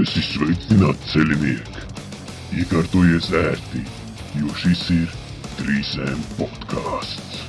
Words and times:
esi 0.00 0.22
sveicināts 0.24 1.10
ceļinieki! 1.12 1.82
Iekārtojies 2.60 3.26
ērti, 3.36 3.82
jo 4.38 4.52
šis 4.56 4.84
ir 4.94 5.10
trīsēm 5.58 6.22
podkāsts. 6.38 7.42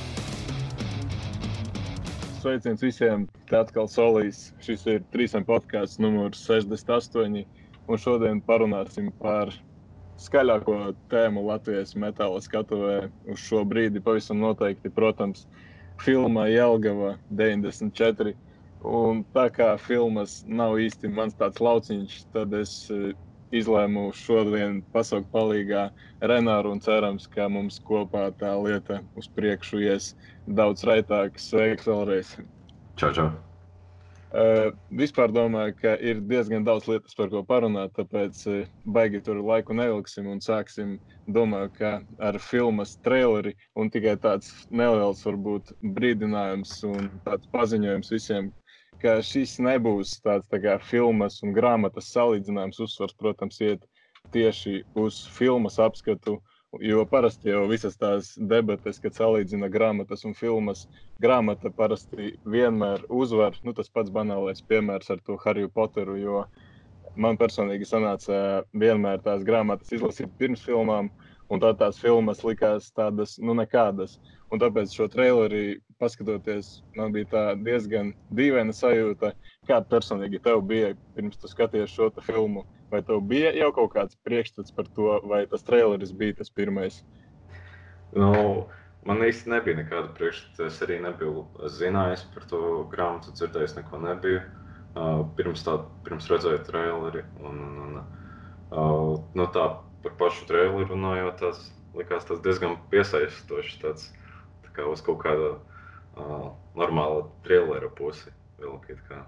Sveiciens 2.42 2.84
visiem! 2.84 3.24
Te 3.48 3.56
atkal 3.56 3.88
solīs. 3.88 4.50
Šis 4.64 4.84
ir 4.90 5.00
trīsēm 5.14 5.46
podkāsts 5.48 6.02
numurs 6.02 6.42
68. 6.44 7.46
Un 7.88 8.02
šodien 8.04 8.42
parunāsim 8.44 9.08
par 9.22 9.54
skaļāko 10.20 10.76
tēmu 11.12 11.46
Latvijas 11.48 11.96
metāla 11.96 12.42
skatuvē 12.44 12.98
uz 13.32 13.40
šo 13.46 13.64
brīdi. 13.68 14.02
Pavisam 14.04 14.42
noteikti, 14.44 14.92
protams, 14.92 15.46
filma 16.04 16.50
Jelgava 16.52 17.16
94 17.30 18.36
Un 18.82 19.22
tā 19.34 19.46
kā 19.54 19.68
filmas 19.78 20.40
nav 20.46 20.74
īsti 20.82 21.10
mans 21.14 21.36
tāds 21.38 21.60
lauciņš, 21.62 22.16
tad 22.34 22.54
es 22.58 22.72
e, 22.90 23.12
izlēmu 23.54 24.08
šodien 24.16 24.80
pasaukt 24.94 25.30
palīgā 25.34 25.84
Renāru 26.32 26.72
un 26.74 26.82
cerams, 26.82 27.28
ka 27.30 27.46
mums 27.52 27.78
kopā 27.86 28.30
tā 28.40 28.50
lieta 28.58 28.98
uz 29.14 29.30
priekšu 29.36 29.84
ies 29.86 30.10
daudz 30.48 30.82
raitāk. 30.88 31.38
Sveiks 31.38 31.86
vēlreiz! 31.86 32.34
Čau, 32.98 33.12
čau! 33.14 33.30
Uh, 34.32 34.70
vispār 34.96 35.28
domāju, 35.28 35.74
ka 35.76 35.90
ir 36.00 36.22
diezgan 36.24 36.64
daudz 36.64 36.86
lietas, 36.88 37.12
par 37.12 37.28
ko 37.28 37.42
parunāt, 37.44 37.90
tāpēc 37.98 38.38
uh, 38.48 38.62
baigi 38.88 39.20
tur 39.20 39.42
laiku 39.44 39.76
nevilksim 39.76 40.30
un 40.32 40.40
sāksim. 40.40 40.94
Domāju, 41.28 41.68
ka 41.76 41.90
ar 42.16 42.38
filmas 42.40 42.96
traileri 43.04 43.52
un 43.76 43.92
tikai 43.92 44.16
tāds 44.24 44.48
neliels, 44.72 45.20
varbūt, 45.28 45.74
brīdinājums 45.98 46.72
un 46.88 47.10
tāds 47.28 47.52
paziņojums 47.52 48.10
visiem, 48.14 48.48
ka 49.02 49.18
šis 49.26 49.58
nebūs 49.62 50.14
tāds 50.24 50.48
tā 50.50 50.60
kā 50.62 50.78
filmas 50.82 51.40
un 51.42 51.54
grāmatas 51.56 52.12
salīdzinājums. 52.14 52.80
Uzsvars, 52.86 53.16
protams, 53.18 53.60
iet 53.60 53.84
tieši 54.34 54.82
uz 54.98 55.24
filmas 55.36 55.78
apskatu. 55.82 56.38
Jo 56.80 57.02
parasti 57.04 57.50
jau 57.50 57.66
visas 57.68 57.98
tās 58.00 58.30
debates, 58.48 58.96
kad 59.02 59.12
salīdzina 59.12 59.68
grāmatas 59.68 60.22
un 60.24 60.32
filmas, 60.32 60.86
grāmata 61.20 61.68
parasti 61.68 62.30
vienmēr 62.48 63.04
uzvar. 63.12 63.58
Nu, 63.66 63.74
tas 63.76 63.92
pats 63.92 64.12
banālais 64.14 64.64
piemērs 64.70 65.12
ar 65.12 65.20
to 65.26 65.36
Harry 65.44 65.68
Potteru. 65.68 66.16
Jo 66.16 66.46
man 67.16 67.36
personīgi 67.36 67.84
sanāca 67.90 68.62
vienmēr 68.72 69.20
tās 69.26 69.44
grāmatas 69.44 69.92
izlasīt 69.92 70.32
pirms 70.40 70.64
filmām, 70.64 71.10
un 71.52 71.60
tā 71.60 71.74
tās 71.76 72.00
filmas 72.00 72.40
likās 72.46 72.88
tādas, 72.96 73.36
nu, 73.36 73.52
nekādas. 73.58 74.16
Un 74.52 74.60
tāpēc 74.60 74.96
šo 74.96 75.10
traileri 75.12 75.80
paskatoties, 76.02 76.80
man 76.98 77.14
bija 77.14 77.44
diezgan 77.62 78.10
dīvaina 78.34 78.74
sajūta, 78.74 79.32
kāda 79.68 79.86
personīgi 79.92 80.40
tev 80.42 80.64
bija 80.66 80.96
pirms 81.14 81.38
tu 81.38 81.50
skaties 81.50 81.92
šo 81.94 82.10
filmu. 82.26 82.66
Vai 82.92 83.00
tev 83.06 83.22
bija 83.24 83.52
jau 83.56 83.70
kaut 83.76 83.94
kāds 83.94 84.18
priekšstats 84.26 84.74
par 84.76 84.88
to, 84.96 85.14
vai 85.30 85.44
tas 85.48 85.62
traileris 85.64 86.12
bija 86.12 86.40
tas 86.40 86.50
pirmais? 86.50 86.98
Nu, 88.12 88.66
man 89.08 89.22
īsti 89.24 89.54
nebija 89.54 89.78
nekāda 89.78 90.10
priekšstata. 90.18 90.66
Es 90.68 90.82
arī 90.84 90.98
nebiju 91.00 91.46
zinājis 91.78 92.26
par 92.34 92.50
to 92.50 92.60
grāmatu, 92.92 93.32
dzirdējis 93.38 93.78
neko 93.78 94.02
nebiju. 94.02 94.42
Uh, 94.92 95.22
pirms, 95.38 95.62
tā, 95.64 95.78
pirms 96.04 96.26
redzēju 96.28 96.66
traileri. 96.66 97.22
Un, 97.40 97.62
un, 97.64 97.78
un, 97.86 98.00
uh, 98.74 99.14
no 99.38 99.46
tā 99.54 99.70
par 100.04 100.18
pašu 100.18 100.44
traileru 100.50 100.90
runājot, 100.90 101.38
tas 101.40 101.62
likās 101.96 102.26
tas 102.28 102.42
diezgan 102.44 102.76
piesaistošs. 102.92 103.78
Tāds, 103.80 104.10
tā 104.66 104.74
kā 104.76 104.90
uz 104.92 105.00
kaut 105.06 105.22
kāda 105.24 105.54
uh, 105.54 105.71
normāla 106.16 107.26
trailera 107.46 107.90
pusi. 107.98 108.32
Kā, 109.08 109.24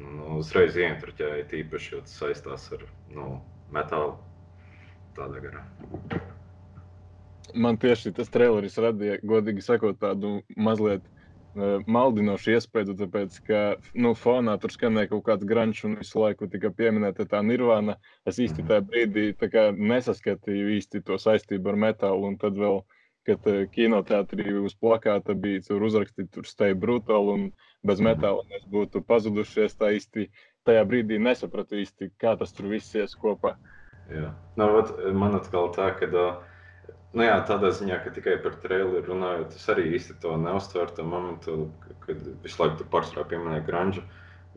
nu, 0.00 0.38
uzreiz 0.38 0.78
ieinteresēja, 0.80 1.44
tīpaši, 1.50 1.90
jo 1.92 2.00
tas 2.06 2.14
saistās 2.22 2.70
ar 2.72 2.86
nu, 3.12 3.34
metālu. 3.74 4.14
Tādā 5.16 5.42
garā. 5.44 5.64
Man 7.56 7.76
tieši 7.80 8.12
tas 8.16 8.32
traileris 8.32 8.78
radīja, 8.80 9.20
godīgi 9.24 9.64
sakot, 9.64 9.98
tādu 10.00 10.38
mazliet 10.56 11.04
maldinošu 11.88 12.52
iespēju, 12.56 12.96
tāpēc, 13.00 13.38
ka 13.46 13.60
nu, 13.96 14.12
fonā 14.18 14.56
tur 14.60 14.72
skanēja 14.74 15.10
kaut 15.14 15.24
kāds 15.28 15.48
grunts 15.48 15.84
un 15.88 15.96
visu 16.00 16.20
laiku 16.20 16.48
tika 16.52 16.70
pieminēta 16.70 17.24
tā 17.30 17.40
nirvana. 17.44 17.96
Es 18.28 18.40
īsti 18.42 18.66
tajā 18.68 18.84
brīdī 18.90 19.26
nesaskatīju 19.76 20.74
īsti 20.76 21.02
to 21.06 21.16
saistību 21.20 21.72
ar 21.72 21.80
metālu. 21.86 22.28
Un 22.28 22.36
tad 22.36 22.58
vēl, 22.60 22.82
kad 23.26 23.46
kinoteātrī 23.74 24.54
uz 24.62 24.74
plakāta 24.78 25.34
bija 25.34 25.64
tur 25.66 25.86
uzrakstīts, 25.88 26.32
tur 26.34 26.48
stay 26.48 26.74
brutal 26.74 27.32
un 27.34 27.48
bez 27.86 28.02
metāla 28.02 28.46
mēs 28.50 28.66
būtu 28.72 29.02
pazudušies. 29.06 29.78
Tā 29.78 29.92
īsti 29.98 30.28
tajā 30.66 30.84
brīdī 30.88 31.18
nesapratu 31.22 31.82
īsti, 31.82 32.12
kā 32.22 32.36
tas 32.40 32.54
tur 32.54 32.70
viss 32.72 32.94
ies 32.98 33.14
kopā. 33.18 33.56
Jā, 34.10 34.30
nu, 34.58 34.70
vat, 34.78 34.92
man 35.14 35.38
atkal 35.38 35.72
tā, 35.74 35.92
ka. 36.00 36.12
Uh 36.12 36.52
Nu 37.16 37.24
jā, 37.24 37.36
tādā 37.48 37.70
ziņā, 37.72 37.96
ka 38.04 38.10
tikai 38.12 38.34
par 38.44 38.58
traileru 38.60 39.06
runājot, 39.06 39.54
es 39.56 39.62
arī 39.72 39.86
īsti 39.96 40.18
to 40.20 40.34
neuztveru. 40.36 40.92
Tā 40.98 41.04
momentu, 41.06 41.54
kad 42.02 42.18
visu 42.44 42.60
laiku 42.60 42.82
tur 42.82 42.90
pārsvarā 42.92 43.24
pieminēja 43.30 43.62
grunge. 43.64 44.02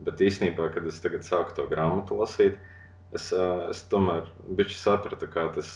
Bet 0.04 0.20
īstenībā, 0.24 0.66
kad 0.74 0.84
es 0.90 0.98
tagad 1.00 1.24
sāku 1.24 1.54
to 1.56 1.64
grāmatu 1.70 2.18
lasīt, 2.18 2.58
es, 3.16 3.30
es 3.32 3.80
tomēr 3.92 4.28
sapratu, 4.76 5.28
kā 5.32 5.46
tas, 5.54 5.72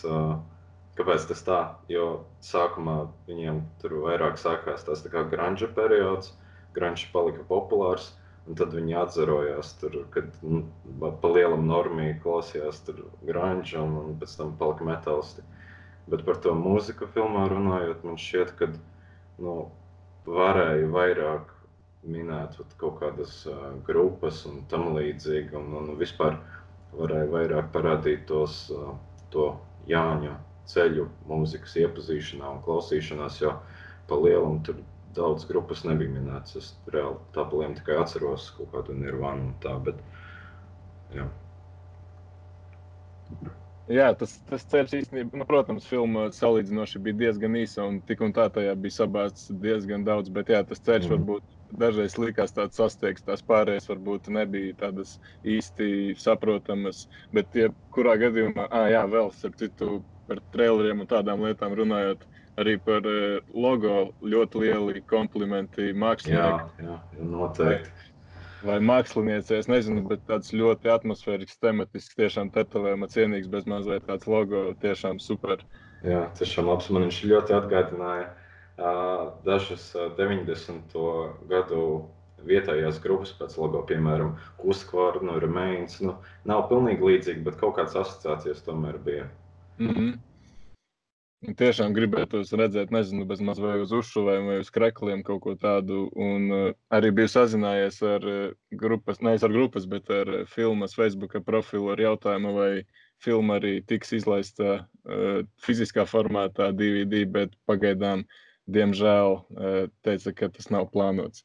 kāpēc 0.99 1.29
tas 1.31 1.43
tā. 1.47 1.61
Jo 1.91 2.25
sākumā 2.45 2.97
viņiem 3.29 3.63
tur 3.83 3.97
vairāk 4.05 4.39
sākās 4.41 4.87
tas 4.87 5.03
grunge 5.07 5.69
periods, 5.79 6.35
grunge 6.77 7.09
palika 7.15 7.47
populārs. 7.49 8.13
Un 8.45 8.59
tad 8.61 8.75
viņi 8.77 8.93
atzarojās, 9.01 9.71
tur, 9.81 10.03
kad 10.13 10.27
nu, 10.45 10.59
pa 11.01 11.29
lielam 11.33 11.63
normī 11.65 12.11
klausījās 12.21 12.83
grunge, 13.25 13.79
un, 13.81 13.95
un 14.03 14.19
pēc 14.21 14.35
tam 14.37 14.53
palika 14.61 14.85
metālisti. 14.85 15.45
Bet 16.13 16.27
par 16.27 16.37
to 16.45 16.53
mūziku 16.53 17.09
filmā 17.15 17.47
runājot, 17.49 18.05
man 18.05 18.21
šķiet, 18.21 18.53
ka 18.59 18.69
nu, 19.41 19.57
varēja 20.29 20.91
vairāk 20.93 21.55
minēt 22.05 22.59
kaut 22.77 22.99
kādas 23.01 23.39
uh, 23.49 23.71
grupas 23.87 24.45
un 24.51 24.61
tam 24.69 24.91
līdzīgi. 24.99 25.57
Un, 25.57 25.73
un 25.81 25.95
vispār 25.97 26.37
varēja 26.93 27.31
vairāk 27.33 27.73
parādīt 27.73 28.27
tos, 28.29 28.67
uh, 28.77 28.93
to 29.33 29.55
Jāņa 29.89 30.37
ceļu 30.71 31.09
mūzikas 31.29 31.77
iepazīšanā 31.83 32.51
un 32.57 32.63
klausīšanās, 32.65 33.41
jo 33.43 33.55
pa 34.09 34.19
lielam 34.21 34.61
tur 34.67 34.81
daudz 35.17 35.47
grupas 35.49 35.85
nebija 35.87 36.13
minētas. 36.13 36.57
Es 36.61 36.71
reāli 36.93 37.19
tā 37.35 37.47
pa 37.47 37.61
lielam 37.61 37.77
tikai 37.79 37.99
atceros 38.03 38.51
kaut 38.59 38.73
kādu 38.75 38.97
nirvānu 38.99 39.51
un 39.51 39.59
tā, 39.63 39.77
bet 39.85 40.01
jā. 41.15 41.29
Jā, 43.93 44.07
tas, 44.17 44.39
tas 44.49 44.63
ceļš 44.73 44.95
īstenībā, 45.03 45.37
nu, 45.37 45.45
protams, 45.45 45.85
filma 45.85 46.31
salīdzinoši 46.33 47.03
bija 47.05 47.19
diezgan 47.19 47.59
īsa 47.61 47.85
un 47.85 47.99
tik 48.09 48.23
un 48.25 48.33
tā 48.33 48.47
tajā 48.53 48.73
bija 48.81 48.97
sabāzts 49.03 49.51
diezgan 49.61 50.07
daudz. 50.07 50.31
Bet 50.33 50.49
jā, 50.49 50.63
tas 50.65 50.81
ceļš 50.87 51.05
mm. 51.05 51.13
varbūt 51.13 51.51
dažreiz 51.83 52.17
likās 52.17 52.55
tāds 52.57 52.81
sasteigts, 52.81 53.27
tās 53.27 53.45
pārējās 53.45 53.91
varbūt 53.91 54.31
nebija 54.33 54.79
tādas 54.81 55.19
īsti 55.45 56.17
saprotamas. 56.17 57.05
Bet, 57.37 57.53
ja 57.59 57.69
kurā 57.93 58.17
gadījumā, 58.25 58.71
ah, 58.71 58.89
jā, 58.89 59.05
vēl 59.13 59.29
starp 59.37 59.61
citu 59.61 60.01
par 60.29 60.41
traileriem 60.55 61.05
un 61.05 61.11
tādām 61.11 61.45
lietām 61.47 61.77
runājot, 61.79 62.25
arī 62.61 62.79
par 62.87 63.07
logo 63.53 64.09
ļoti 64.23 64.65
lieli 64.65 65.05
komplimenti 65.11 65.93
māksliniekiem. 65.93 66.85
Jā, 66.85 66.99
jā, 67.19 67.29
noteikti 67.31 68.13
vai 68.65 68.79
mākslinieci, 68.81 69.59
es 69.59 69.69
nezinu, 69.69 70.05
bet 70.09 70.25
tāds 70.29 70.53
ļoti 70.57 70.91
atmosfērisks, 70.93 71.61
tematisks, 71.63 72.17
tiešām 72.19 72.51
tetovējuma 72.55 73.09
cienīgs, 73.13 73.51
bez 73.53 73.69
mazliet 73.71 74.07
tāds 74.09 74.29
logo, 74.31 74.67
tiešām 74.83 75.21
super. 75.23 75.63
Jā, 76.05 76.27
tiešām 76.39 76.69
labs. 76.69 76.91
Man 76.93 77.07
viņš 77.07 77.21
ļoti 77.31 77.57
atgādināja 77.59 78.27
uh, 78.31 79.31
dažas 79.47 79.91
uh, 79.97 80.11
90. 80.19 80.97
gadu 81.51 81.85
vietējās 82.45 83.01
grupas 83.05 83.33
pēc 83.39 83.57
logo, 83.61 83.81
piemēram, 83.89 84.35
Kuskvārdu, 84.61 85.25
no 85.29 85.39
Remains. 85.41 86.01
Nu, 86.05 86.19
nav 86.49 86.67
pilnīgi 86.73 87.09
līdzīgi, 87.09 87.45
bet 87.47 87.57
kaut 87.61 87.79
kādas 87.79 87.97
asociācijas 88.03 88.65
tomēr 88.67 89.01
bija. 89.05 89.31
Mm 89.79 89.91
-hmm. 89.91 90.15
Tiešām 91.45 91.93
gribētos 91.93 92.55
redzēt, 92.57 92.91
nezinu, 92.91 93.27
bez 93.29 93.41
maz 93.45 93.59
vai 93.61 93.75
uz 93.81 93.91
uzšuvēm 93.93 94.47
vai 94.49 94.59
uz 94.63 94.71
krekliem 94.71 95.23
kaut 95.23 95.43
ko 95.45 95.55
tādu. 95.61 96.09
Un 96.17 96.51
uh, 96.51 96.73
arī 96.91 97.11
biju 97.13 97.29
sazinājies 97.29 98.01
ar 98.03 98.25
uh, 98.25 98.55
grupas, 98.71 99.21
nevis 99.21 99.45
ar 99.45 99.53
grupas, 99.53 99.85
bet 99.85 100.09
ar 100.11 100.29
uh, 100.29 100.47
filmas 100.49 100.95
Facebook 100.95 101.37
profilu 101.45 101.91
ar 101.93 102.01
jautājumu, 102.01 102.55
vai 102.55 102.87
filma 103.21 103.59
arī 103.61 103.85
tiks 103.87 104.13
izlaista 104.13 104.87
uh, 104.87 105.45
fiziskā 105.61 106.07
formātā 106.09 106.73
DVD, 106.73 107.27
bet 107.27 107.53
pagaidām, 107.69 108.25
diemžēl, 108.67 109.37
uh, 109.37 109.91
teica, 110.03 110.33
ka 110.33 110.49
tas 110.49 110.71
nav 110.71 110.89
plānots. 110.97 111.45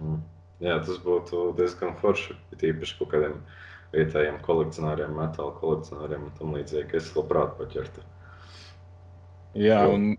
Mm. 0.00 0.24
Jā, 0.64 0.78
tas 0.80 0.98
būtu 1.04 1.50
diezgan 1.58 1.94
forši, 2.00 2.34
tīpaši 2.56 2.98
kaut 2.98 3.10
kādiem 3.12 3.34
vietējiem 3.94 4.38
kolekcionāriem, 4.44 5.16
metāla 5.16 5.54
kolekcionāriem 5.60 6.28
un 6.28 6.36
tam 6.38 6.54
līdzīgi. 6.56 6.96
Es 6.98 7.10
labprāt 7.16 7.56
paķertu. 7.60 8.04
Jā, 9.56 9.80
un 9.88 10.14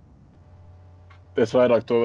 es 1.37 1.53
vairāk 1.53 1.83
to 1.89 1.99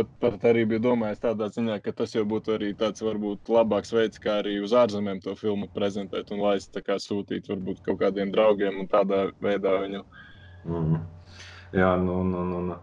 arī 0.49 0.67
biju 0.69 0.83
domājis 0.85 1.23
tādā 1.23 1.49
ziņā, 1.53 1.79
ka 1.85 1.95
tas 2.03 2.13
jau 2.13 2.25
būtu 2.29 2.57
arī 2.59 2.73
tāds 2.77 3.05
varbūt 3.05 3.49
labāks 3.53 3.95
veids, 3.95 4.21
kā 4.21 4.41
arī 4.43 4.59
uz 4.65 4.75
ārzemēm 4.77 5.23
to 5.25 5.35
filmu 5.39 5.71
prezentēt 5.73 6.33
un 6.35 6.43
laist, 6.45 6.77
kā 6.87 6.99
sūtīt 7.01 7.49
varbūt 7.49 7.81
kaut 7.87 8.03
kādiem 8.03 8.35
draugiem 8.35 8.83
un 8.83 8.91
tādā 8.93 9.25
veidā 9.41 9.79
viņu. 9.87 10.05
Mm. 10.69 10.99
Jā, 11.73 11.95
nu, 11.97 12.21
nu, 12.29 12.45
nu, 12.45 12.59
nu. 12.69 12.77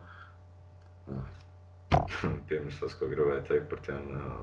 Pirms 2.50 2.80
tas, 2.81 2.96
ko 2.98 3.10
gribēju 3.12 3.46
teikt 3.46 3.70
par 3.70 3.81
tiem 3.86 4.10
uh, 4.18 4.42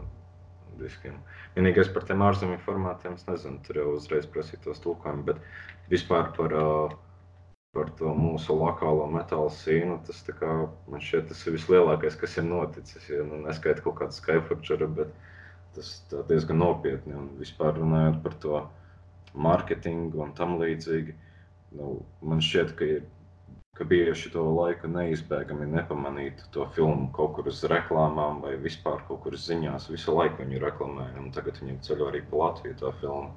diskiem. 0.80 1.18
Vienīgais 1.56 1.90
par 1.94 2.06
tiem 2.08 2.22
ārzemju 2.26 2.60
formātiem, 2.66 3.16
es 3.18 3.26
nezinu, 3.28 3.62
tur 3.66 3.80
jau 3.82 3.88
uzreiz 3.96 4.28
prasītos 4.30 4.82
tulkojumu, 4.84 5.26
bet 5.32 5.42
vispār 5.92 6.32
par 6.36 6.54
par 7.76 7.90
to 7.98 8.12
mūsu 8.16 8.56
lokālo 8.56 9.04
metāla 9.12 9.50
sīnu. 9.52 9.98
Tas 10.06 10.22
kā, 10.40 10.52
man 10.90 11.02
šķiet, 11.04 11.28
tas 11.30 11.42
ir 11.44 11.56
vislielākais, 11.58 12.16
kas 12.20 12.38
ir 12.40 12.46
noticis. 12.48 13.10
Ja, 13.12 13.24
nu, 13.26 13.42
Neskaidrs 13.44 13.84
kaut 13.84 13.98
kāda 14.00 14.16
Skyforger, 14.16 14.86
bet 14.96 15.12
tas 15.76 15.92
diezgan 16.30 16.62
nopietni. 16.62 17.16
Un 17.18 17.28
vispār 17.40 17.76
runājot 17.76 18.22
par 18.24 18.38
to 18.44 18.62
mārketingu 19.36 20.24
un 20.24 20.32
tam 20.38 20.56
līdzīgi, 20.62 21.16
nu, 21.76 21.98
man 22.24 22.40
šķiet, 22.44 22.72
ka, 22.78 22.88
ir, 22.96 23.04
ka 23.76 23.84
bieži 23.84 24.30
to 24.32 24.42
laiku 24.56 24.88
neizbēgami 24.88 25.66
nepamanīt 25.68 26.40
to 26.54 26.64
filmu 26.76 27.10
kaut 27.16 27.34
kur 27.36 27.50
uz 27.50 27.60
reklāmām 27.68 28.40
vai 28.44 28.54
vispār 28.60 29.02
kaut 29.08 29.20
kur 29.24 29.36
ziņās. 29.36 29.90
Visu 29.92 30.14
laiku 30.16 30.40
viņu 30.42 30.62
reklamēja, 30.62 31.16
un 31.20 31.32
tagad 31.36 31.60
viņi 31.60 31.82
ceļo 31.88 32.08
arī 32.12 32.22
pa 32.30 32.40
Latviju 32.44 32.78
to 32.80 32.92
filmu. 33.02 33.34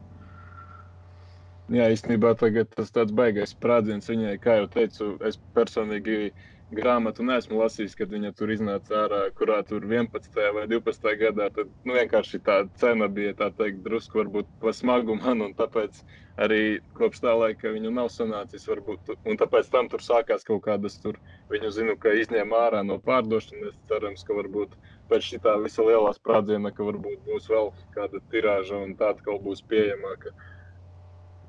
Jā, 1.70 1.90
īstenībā 1.94 2.32
tas 2.40 2.90
tāds 2.96 3.14
baigais 3.14 3.52
sprādziens 3.54 4.10
viņai, 4.10 4.38
kā 4.42 4.56
jau 4.62 4.70
teicu, 4.74 5.12
es 5.28 5.38
personīgi 5.54 6.32
grāmatu 6.76 7.24
neesmu 7.26 7.58
lasījis, 7.60 7.96
kad 7.98 8.12
viņa 8.14 8.32
tur 8.38 8.52
iznāca 8.54 9.04
ārā, 9.04 9.20
kurā 9.38 9.60
tur 9.66 9.86
11. 9.86 10.40
vai 10.56 10.66
12. 10.70 11.08
gadā. 11.22 11.50
Tad 11.56 11.72
nu, 11.88 11.96
vienkārši 11.98 12.42
tā 12.46 12.60
cena 12.82 13.08
bija 13.12 13.34
tā 13.40 13.50
teikt, 13.58 13.82
drusku 13.86 14.22
varbūt 14.22 14.50
pa 14.62 14.74
smagu 14.76 15.18
man, 15.18 15.42
un 15.48 15.56
tāpēc 15.58 16.04
arī 16.40 16.80
kopš 16.98 17.24
tā 17.26 17.34
laika 17.36 17.74
viņu 17.74 17.94
nav 17.96 18.12
sanācis. 18.14 18.68
Varbūt, 18.70 19.16
un 19.26 19.42
tāpēc 19.42 19.72
tam 19.74 19.90
tur 19.90 20.06
sākās 20.06 20.46
kaut 20.48 20.64
kādas 20.68 21.00
tur, 21.02 21.18
viņu 21.50 21.74
zinu, 21.74 21.98
ka 21.98 22.14
izņēma 22.22 22.62
ārā 22.68 22.86
no 22.86 23.00
pārdošanas. 23.02 23.76
Cerams, 23.90 24.24
ka 24.28 24.38
varbūt 24.38 24.78
pēc 25.10 25.32
šī 25.32 25.42
visa 25.66 25.90
lielā 25.90 26.14
sprādziena, 26.18 26.72
ka 26.76 26.86
varbūt 26.86 27.26
būs 27.26 27.50
vēl 27.50 27.74
kāda 27.98 28.22
tirāža 28.30 28.86
un 28.86 28.96
tāda 29.00 29.26
kaut 29.26 29.42
būs 29.46 29.66
pieejamāka. 29.66 30.36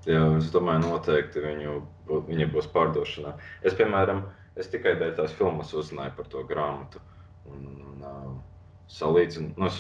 Jā, 0.09 0.23
es 0.39 0.47
domāju, 0.49 0.87
noteikti 0.87 1.43
viņu, 1.45 1.73
viņa 2.09 2.47
būs 2.55 2.71
pārdošanā. 2.73 3.35
Es, 3.61 3.75
piemēram, 3.77 4.23
es 4.59 4.71
tikai 4.73 4.97
dēļ 5.01 5.15
tās 5.19 5.35
filmas 5.39 5.75
uzzināju 5.77 6.17
par 6.17 6.29
to 6.33 6.43
grāmatu. 6.49 7.03
Un, 7.51 7.67
un, 7.71 8.05
uh, 8.07 8.35
salīdzinu, 8.91 9.55
nu, 9.61 9.69
es 9.71 9.79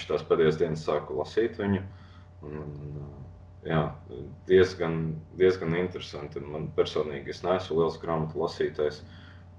šīs 0.00 0.24
pēdējās 0.28 0.58
dienas 0.60 0.84
sāku 0.86 1.18
lasīt 1.18 1.58
viņu. 1.58 1.82
Un, 2.44 2.58
un, 2.62 2.96
jā, 3.66 3.82
diezgan, 4.50 4.98
diezgan 5.40 5.76
interesanti. 5.78 6.42
Man 6.42 6.70
personīgi 6.76 7.34
es 7.34 7.42
neesmu 7.46 7.80
liels 7.80 8.00
grāmatu 8.02 8.42
lasītājs. 8.44 9.02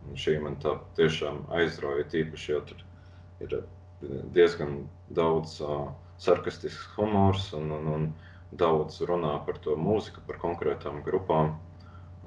Un 0.05 0.19
šī 0.21 0.37
man 0.43 0.59
tā 0.61 0.77
tiešām 0.99 1.43
aizrauja. 1.57 2.05
Tīpaši, 2.13 2.51
jo 2.53 2.61
tur 2.69 2.85
ir 3.43 3.57
diezgan 4.35 4.83
daudz 5.17 5.57
uh, 5.65 5.89
sarkastisks 6.21 6.93
humors. 6.95 7.49
Un, 7.57 7.73
un, 7.79 7.91
un, 7.97 8.07
daudz 8.55 9.01
runā 9.03 9.35
par 9.45 9.57
to 9.63 9.75
mūziku, 9.79 10.23
par 10.27 10.39
konkrētām 10.41 11.01
grupām. 11.05 11.55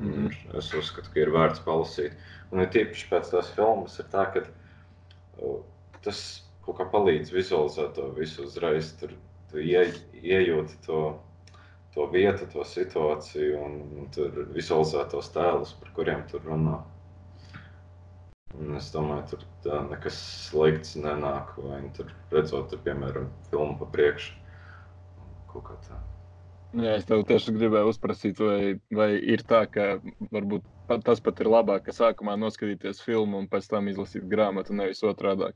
Mm 0.01 0.13
-hmm. 0.13 0.59
Es 0.59 0.75
uzskatu, 0.75 1.11
ka 1.15 1.21
ir 1.21 1.31
vērts 1.35 1.65
palasīt. 1.65 2.13
Un 2.53 2.61
ir 2.61 2.69
tīpaši 2.75 3.09
pēc 3.11 3.31
tās 3.31 3.51
filmas, 3.55 3.99
ir 3.99 4.07
tā, 4.13 4.27
ka 4.33 4.43
uh, 4.43 5.63
tas 6.03 6.45
kaut 6.67 6.79
kā 6.79 6.91
palīdz 6.93 7.33
vizualizēt 7.33 7.95
to 7.95 8.11
visu 8.17 8.45
uzreiz. 8.45 8.93
Tur 9.01 9.15
tu 9.51 9.59
ie, 9.59 9.93
iejūti 10.23 10.79
to, 10.87 11.19
to 11.95 12.07
vietu, 12.13 12.47
to 12.53 12.65
situāciju 12.65 13.65
un, 13.65 13.81
un 13.99 14.11
tur 14.15 14.45
vizualizēt 14.55 15.11
tos 15.11 15.33
tēlus, 15.35 15.75
par 15.81 15.93
kuriem 15.97 16.23
tur 16.31 16.45
runā. 16.45 16.83
Un 18.59 18.77
es 18.77 18.93
domāju, 18.93 19.25
tur 19.31 19.43
tā 19.65 19.81
nekas 19.91 20.19
slikts 20.49 20.97
nenāk. 20.97 21.55
Vai 21.63 21.83
tur 21.97 22.13
redzot, 22.33 22.71
tur, 22.71 22.79
piemēram, 22.85 23.29
filmu 23.51 23.77
pa 23.79 23.91
priekšu. 23.97 24.35
Kaut 25.53 25.65
kā 25.69 25.77
tā. 25.89 25.99
Jā, 26.77 26.99
es 26.99 27.07
tev 27.09 27.23
tieši 27.25 27.55
gribēju 27.57 27.89
uzprasīt, 27.89 28.41
vai, 28.45 28.75
vai 28.93 29.09
ir 29.17 29.41
tā, 29.49 29.63
ka 29.73 29.87
varbūt 30.35 30.67
tas 31.07 31.23
pat 31.25 31.41
ir 31.41 31.49
labāk, 31.49 31.87
ka 31.87 31.95
sākumā 31.97 32.35
noskatīties 32.37 33.01
filmu 33.05 33.41
un 33.41 33.49
pēc 33.49 33.71
tam 33.73 33.89
izlasīt 33.89 34.27
grāmatu, 34.29 34.77
nevis 34.77 35.01
otrādi. 35.07 35.49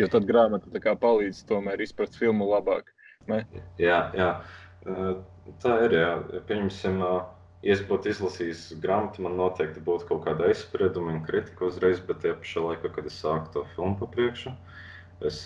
Jo 0.00 0.08
tad 0.10 0.24
grāmata 0.26 0.96
palīdz 1.00 1.44
tomēr 1.50 1.84
izprast 1.84 2.16
filmu 2.18 2.48
labāk. 2.48 2.88
Ne? 3.28 3.44
Jā, 3.80 4.00
jā, 4.16 4.30
tā 5.62 5.76
ir. 5.86 5.96
Jā. 6.00 6.10
Pieņemsim, 6.48 6.98
ja 7.64 7.76
es 7.76 7.84
būtu 7.84 8.10
izlasījis 8.12 8.66
grāmatu, 8.80 9.22
man 9.24 9.36
noteikti 9.38 9.84
būtu 9.84 10.08
kaut 10.08 10.24
kāda 10.26 10.48
aizsprieduma 10.48 11.12
un 11.12 11.22
kritika 11.28 11.68
uzreiz, 11.68 12.00
bet 12.04 12.24
tie 12.24 12.34
pašā 12.40 12.64
laikā, 12.70 12.92
kad 12.96 13.08
es 13.08 13.20
sāku 13.20 13.52
to 13.52 13.68
filmu 13.76 13.98
pa 14.00 14.08
priekšu, 14.16 14.52
es 15.28 15.44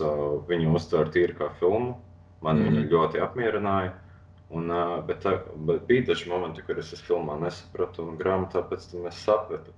viņu 0.49 0.75
uztvēru 0.79 1.15
tīri 1.15 1.39
kā 1.39 1.51
filmu. 1.59 1.99
Man 2.43 2.63
mm. 2.63 2.71
viņa 2.71 2.91
ļoti 2.95 3.23
apmierināja. 3.23 3.97
Un, 4.49 4.71
bet, 5.05 5.21
tā, 5.27 5.35
bet 5.69 5.83
bija 5.89 6.07
daži 6.09 6.31
momenti, 6.31 6.63
kur 6.65 6.79
es 6.81 6.95
filmā 7.05 7.37
nesapratu, 7.43 8.07
un 8.09 8.17
grāmatā 8.21 8.63
pēc 8.71 8.87
tam 8.93 9.09
es 9.11 9.19
sapratu. 9.21 9.75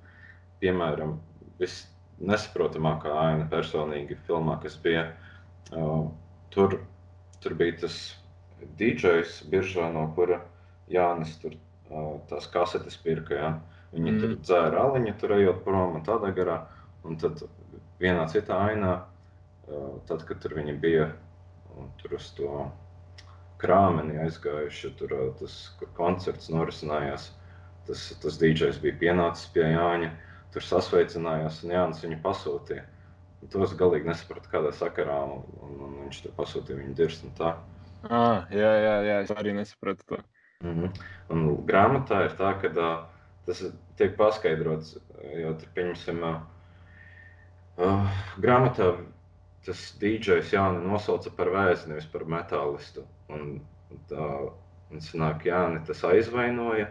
Piemēram, 0.62 1.16
viss 1.58 1.88
nesaprotamākā 2.20 3.12
aina 3.24 3.48
personīgi 3.50 4.18
filmā, 4.28 4.58
kas 4.62 4.76
bija. 4.82 5.08
Uh, 5.74 6.10
tur, 6.54 6.76
tur 7.42 7.56
bija 7.58 7.80
tas 7.84 7.98
DJs, 8.78 9.40
biržā, 9.50 9.88
no 9.94 10.06
kura 10.16 10.40
Jānis 10.90 11.36
tur 11.42 11.56
uh, 11.56 12.18
tās 12.30 12.46
kasetes 12.52 12.98
pirka. 13.02 13.38
Ja? 13.38 13.50
Viņi 13.94 14.12
mm. 14.12 14.20
tur 14.22 14.36
dzēra 14.44 14.84
aliņu, 14.86 15.16
tur 15.18 15.34
ejot 15.38 15.64
prom 15.66 15.98
un 15.98 16.06
tādā 16.06 16.30
garā. 16.36 16.60
Un 17.06 17.16
tad 17.18 17.42
vienā 18.02 18.26
citā 18.30 18.58
ainā, 18.70 18.94
uh, 19.66 19.90
tad, 20.06 20.22
kad 20.28 20.42
tur 20.44 20.54
viņi 20.60 20.76
bija 20.78 21.10
tur 22.02 22.18
uz 22.18 22.30
to 22.36 22.68
krāmenī 23.60 24.18
aizgājuši. 24.24 24.94
Tur 25.00 25.14
tas 25.40 25.56
koncerts 25.98 26.50
norisinājās. 26.52 27.30
Tas, 27.88 28.06
tas 28.22 28.38
DJs 28.40 28.80
bija 28.82 28.98
pienācis 29.00 29.50
pie 29.54 29.66
Jāņa. 29.72 30.10
Tur 30.54 30.66
sasveicinājās 30.66 31.62
un 31.64 31.74
Jānis 31.76 32.02
viņu 32.04 32.18
pasūtīja. 32.24 32.86
Un 33.40 33.52
to 33.52 33.62
es 33.64 33.72
galīgi 33.78 34.10
nesapratu, 34.10 34.50
kādā 34.52 34.72
sakarā 34.76 35.16
un, 35.24 35.44
un, 35.64 35.76
un 35.86 35.94
viņš 36.04 36.24
tur 36.24 36.34
pasūtīja 36.36 36.80
viņu 36.80 36.96
dirstu. 36.98 37.30
Ah, 37.40 38.48
jā, 38.52 38.72
jā, 38.84 38.94
jā, 39.06 39.16
es 39.24 39.32
arī 39.36 39.54
nesapratu 39.56 40.04
to. 40.08 40.18
Mm 40.64 40.74
-hmm. 40.76 41.00
Un 41.30 41.46
grāmatā 41.66 42.24
ir 42.24 42.36
tā, 42.36 42.52
ka 42.60 42.68
uh, 42.68 43.06
tas 43.46 43.62
tiek 43.96 44.16
paskaidrots, 44.16 44.98
jo 45.42 45.54
tur, 45.54 45.68
pieņemsim, 45.74 46.22
uh, 46.22 46.40
uh, 47.78 48.10
grāmatā 48.38 48.90
tas 49.64 49.96
DJs 50.00 50.52
Jānis 50.52 50.86
nosauca 50.86 51.30
par 51.36 51.48
vēzi, 51.48 51.88
nevis 51.88 52.06
par 52.06 52.24
metālistu. 52.24 53.04
Un, 53.36 53.52
tā, 54.10 54.26
un 54.90 55.04
sanāk, 55.04 55.46
Jāni 55.48 55.84
tas 55.86 56.02
aizvainoja. 56.08 56.88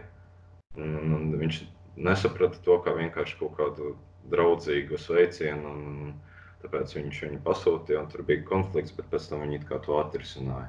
Un, 0.78 0.96
un, 1.02 1.14
un 1.16 1.30
viņš 1.40 1.62
nesaprata 2.00 2.60
to 2.64 2.78
kā 2.84 2.94
vienkārši 2.96 3.38
kaut 3.40 3.56
kādu 3.58 3.94
draudzīgu 4.32 4.98
sveicienu. 5.00 5.76
Un, 5.76 5.86
un, 6.06 6.18
tāpēc 6.64 6.92
viņš 6.96 7.22
viņu 7.26 7.40
pasūtīja, 7.46 8.02
un 8.02 8.10
tur 8.12 8.26
bija 8.28 8.44
konflikts, 8.48 8.92
bet 8.96 9.08
pēc 9.12 9.30
tam 9.30 9.46
viņi 9.46 9.62
to 9.70 9.96
atrisināja. 10.00 10.68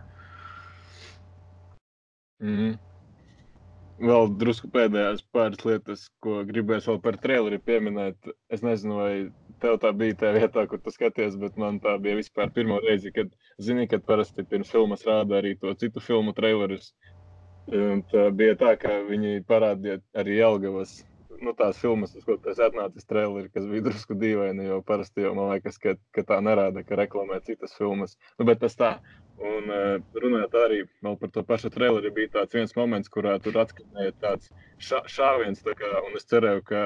Mm 2.41 2.55
-hmm. 2.57 2.79
Vēl 4.01 4.31
drusku 4.41 4.67
pēdējās 4.73 5.21
pāris 5.35 5.65
lietas, 5.65 6.07
ko 6.25 6.39
gribēju 6.47 6.81
vēl 6.87 7.01
par 7.01 7.17
traileri 7.21 7.59
pieminēt. 7.59 8.31
Es 8.49 8.63
nezinu, 8.65 8.95
vai 8.97 9.31
tev 9.61 9.77
tā 9.83 9.91
bija 9.93 10.15
tā 10.23 10.31
vietā, 10.33 10.63
kur 10.67 10.79
tu 10.81 10.91
skaties, 10.91 11.35
bet 11.35 11.57
man 11.57 11.79
tā 11.79 11.99
bija 12.01 12.17
vispār 12.17 12.49
pirmā 12.55 12.79
reize, 12.87 13.11
kad 13.11 13.29
zini, 13.63 13.88
ka 13.88 14.00
parasti 14.03 14.46
pirms 14.48 14.72
filmas 14.74 15.06
rāda 15.08 15.39
arī 15.39 15.56
to 15.60 15.74
citu 15.80 16.03
filmu 16.03 16.34
trailerus. 16.38 16.91
Un 17.72 18.01
tā 18.12 18.27
bija 18.36 18.58
tā, 18.60 18.74
ka 18.80 19.01
viņi 19.08 19.44
parādīja 19.48 20.01
arī 20.18 20.39
Jelgavas. 20.39 21.01
Nu, 21.41 21.56
tās 21.58 21.80
filmas, 21.82 22.12
uz 22.13 22.25
kuras 22.25 22.60
atnācis 22.62 23.08
traileri, 23.10 23.50
kas 23.50 23.65
bija 23.65 23.88
drusku 23.88 24.13
dīvaini, 24.13 24.68
jo 24.68 24.75
parasti 24.86 25.24
jau 25.24 25.32
man 25.34 25.50
liekas, 25.56 25.80
ka, 25.82 25.96
ka 26.13 26.24
tā 26.27 26.38
nerāda, 26.46 26.84
ka 26.86 27.00
reklamē 27.00 27.39
citas 27.48 27.74
filmas. 27.77 28.13
Nu, 28.38 28.46
bet 28.46 28.62
tas 28.62 28.77
tā. 28.77 28.91
Un 29.41 29.72
runājot 30.22 30.58
arī 30.60 30.84
par 31.01 31.32
to 31.34 31.41
pašu 31.48 31.72
traileri, 31.74 32.12
bija 32.13 32.30
tāds 32.36 32.53
viens 32.53 32.75
moments, 32.77 33.10
kurā 33.10 33.39
tur 33.41 33.58
atskanēja 33.63 34.13
tāds 34.22 34.51
šā, 34.77 35.01
šāviens. 35.10 35.63
Tā 35.65 35.74
kā, 35.80 35.89
un 36.06 36.20
es 36.20 36.30
cerēju, 36.30 36.62
ka 36.68 36.84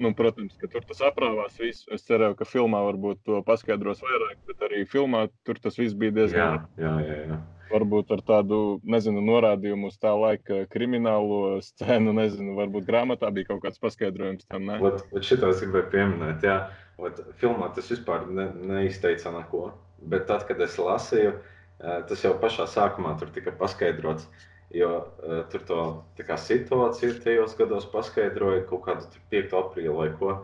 nu, 0.00 0.12
protams, 0.14 0.56
ka 0.60 0.68
tur 0.70 0.84
tas 0.88 1.02
aprāvās. 1.06 1.56
Visu. 1.60 1.86
Es 1.94 2.06
cerēju, 2.08 2.36
ka 2.38 2.46
filmā 2.48 2.82
varbūt 2.88 3.22
to 3.28 3.40
paskaidros 3.46 4.02
vairāk, 4.04 4.38
bet 4.48 4.62
arī 4.66 4.84
filmā 4.90 5.26
tur 5.46 5.60
tas 5.62 5.78
viss 5.78 5.96
bija 5.98 6.14
diezgan. 6.18 6.64
Jā, 6.78 6.86
jā, 6.86 6.94
jā. 7.06 7.18
jā. 7.32 7.40
Varbūt 7.74 8.12
ar 8.14 8.20
tādu, 8.22 8.58
nezinu, 8.86 9.22
norādījumu 9.24 9.88
uz 9.88 9.96
tā 9.98 10.12
laika 10.14 10.60
kriminālo 10.70 11.58
scēnu, 11.64 12.12
nezinu, 12.14 12.52
varbūt 12.58 12.86
grāmatā 12.86 13.30
bija 13.34 13.48
kaut 13.50 13.64
kāds 13.64 13.80
paskaidrojums 13.82 14.46
tam. 14.46 14.68
Ne? 14.68 14.76
Ot, 14.84 15.00
šito 15.24 15.48
es 15.50 15.62
gribēju 15.64 15.88
pieminēt, 15.94 16.44
jā. 16.44 16.58
Ot, 17.00 17.24
filmā 17.40 17.70
tas 17.74 17.88
vispār 17.90 18.28
ne, 18.30 18.50
neizteica 18.68 19.32
neko. 19.34 19.72
Bet 20.10 20.28
tad, 20.28 20.44
kad 20.46 20.60
es 20.62 20.76
lasīju, 20.78 21.32
tas 21.80 22.24
jau 22.24 22.34
pašā 22.40 22.68
sākumā 22.70 23.16
tur 23.18 23.32
tika 23.34 23.54
paskaidrots. 23.58 24.28
Jo 24.74 24.90
uh, 24.98 25.42
tur 25.52 25.62
to 25.68 25.80
kā, 26.18 26.36
situāciju 26.40 27.20
tajos 27.22 27.54
gados 27.58 27.86
paskaidroja 27.92 28.64
kaut 28.66 28.82
kādu 28.88 29.20
5. 29.30 29.52
aprīli 29.60 29.94
vai 29.94 30.08
ko. 30.18 30.38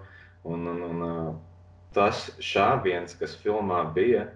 Un, 0.46 0.68
un, 0.70 0.84
un, 0.87 1.02
uh, 1.02 1.32
tas 1.96 2.28
šāviens, 2.38 3.16
kas 3.18 3.34
filmā 3.42 3.82
bija, 3.96 4.28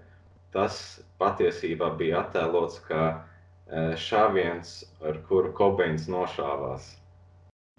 tas 0.55 0.81
patiesībā 1.23 1.93
bija 2.01 2.25
attēlots 2.25 2.83
kā 2.89 3.05
uh, 3.15 3.95
šāviens, 4.01 4.81
ar 5.07 5.21
kuru 5.29 5.55
Kobeins 5.55 6.09
nošāvās. 6.11 6.91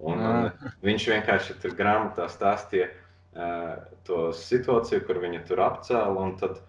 Un, 0.03 0.19
un, 0.19 0.47
viņš 0.83 1.09
vienkārši 1.11 1.57
tur 1.63 1.75
grāmatā 1.75 2.29
stāstīja 2.31 2.89
uh, 2.91 3.75
to 4.07 4.29
situāciju, 4.35 5.03
kur 5.07 5.19
viņa 5.23 5.43
tur 5.47 5.61
apcēla. 5.63 6.15
Un 6.29 6.35
tad, 6.39 6.63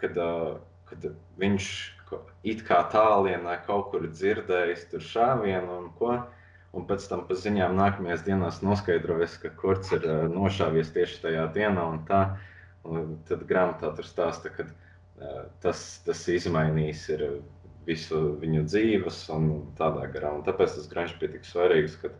kad, 0.00 0.16
uh, 0.20 0.56
kad 0.88 1.06
viņš 1.40 1.70
it 2.46 2.62
kā 2.66 2.80
tālienā 2.92 3.56
kaut 3.66 3.90
kur 3.92 4.06
dzirdējis 4.06 4.88
tur 4.92 5.04
šāvienu 5.04 5.78
un 5.80 5.92
ko. 5.98 6.16
Un 6.76 6.84
pēc 6.88 7.06
tam 7.08 7.22
pa 7.28 7.36
ziņām 7.40 7.76
nākamajās 7.78 8.24
dienās 8.26 8.60
noskaidrojas, 8.64 9.38
ka 9.40 9.50
kurds 9.56 9.94
ir 9.96 10.04
uh, 10.04 10.26
nošāvies 10.28 10.92
tieši 10.92 11.22
tajā 11.22 11.46
dienā. 11.54 11.86
Un 11.88 12.02
tā, 12.08 12.22
un 12.84 13.14
tad 13.28 13.46
grāmatā 13.48 13.94
tur 13.96 14.06
stāsta, 14.06 14.52
ka 14.52 14.66
uh, 14.68 15.46
tas, 15.64 15.86
tas 16.04 16.24
izmainīs 16.28 17.06
visu 17.86 18.20
viņu 18.42 18.66
dzīves 18.68 19.22
un 19.32 19.50
tādā 19.78 20.08
garā. 20.12 20.34
Un 20.36 20.44
tāpēc 20.46 20.76
tas 20.76 20.90
grāmatā 20.90 21.22
bija 21.22 21.36
tik 21.38 21.48
svarīgs, 21.48 21.96
ka 22.02 22.12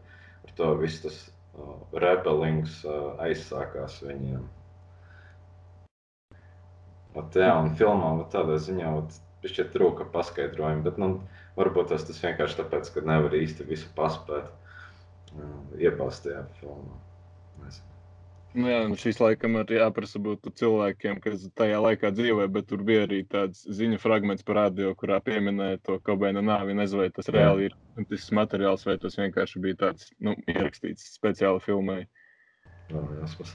ar 0.47 0.57
to 0.57 0.73
viss 0.81 1.03
tas 1.05 1.21
uh, 1.27 1.77
rebelings 2.01 2.81
uh, 2.87 3.13
aizsākās 3.27 4.01
viņiem. 4.07 4.47
Ot, 7.17 7.37
jā, 7.37 7.53
un 7.57 7.71
filmā 7.77 8.11
tādā 8.33 8.59
ziņā 8.61 8.91
ot, 8.93 9.21
Šķiet, 9.51 9.73
trūka 9.75 10.07
paskaidrojumi, 10.13 10.85
bet 10.87 11.01
nu, 11.03 11.11
varbūt 11.59 11.93
tas, 11.93 12.07
tas 12.09 12.23
vienkārši 12.23 12.61
tāpēc, 12.63 12.93
ka 12.95 13.05
nevar 13.07 13.37
īsti 13.37 13.67
visu 13.69 13.91
paspēt 13.99 14.49
uh, 14.49 15.53
iepāst 15.81 16.27
tajā 16.27 16.47
filmā. 16.61 17.03
Nezinu. 17.65 17.93
Nu 18.57 18.71
jā, 18.71 18.79
šīs 18.97 19.19
laikam 19.21 19.59
ir 19.61 19.73
jāprasa 19.77 20.21
būt 20.23 20.49
cilvēkiem, 20.57 21.19
kas 21.21 21.43
tajā 21.61 21.77
laikā 21.85 22.09
dzīvoja, 22.17 22.49
bet 22.55 22.71
tur 22.71 22.81
bija 22.89 23.03
arī 23.05 23.19
tāds 23.29 23.67
ziņu 23.79 23.99
fragments 24.01 24.47
par 24.49 24.57
radio, 24.63 24.95
kurā 24.97 25.19
pieminēja 25.25 25.83
to 25.85 25.99
Kobeina 26.07 26.41
nāvi. 26.41 26.77
Nezinu, 26.79 27.03
vai 27.03 27.11
tas 27.13 27.29
reāli 27.37 27.69
ir 27.69 27.77
tas 28.09 28.31
materiāls, 28.39 28.87
vai 28.89 28.97
tas 29.03 29.19
vienkārši 29.21 29.61
bija 29.61 29.81
tāds 29.83 30.09
nu, 30.25 30.33
ierakstīts 30.49 31.05
speciāli 31.19 31.61
filmai. 31.67 31.99
Jā, 32.89 33.03
jāspēc. 33.21 33.53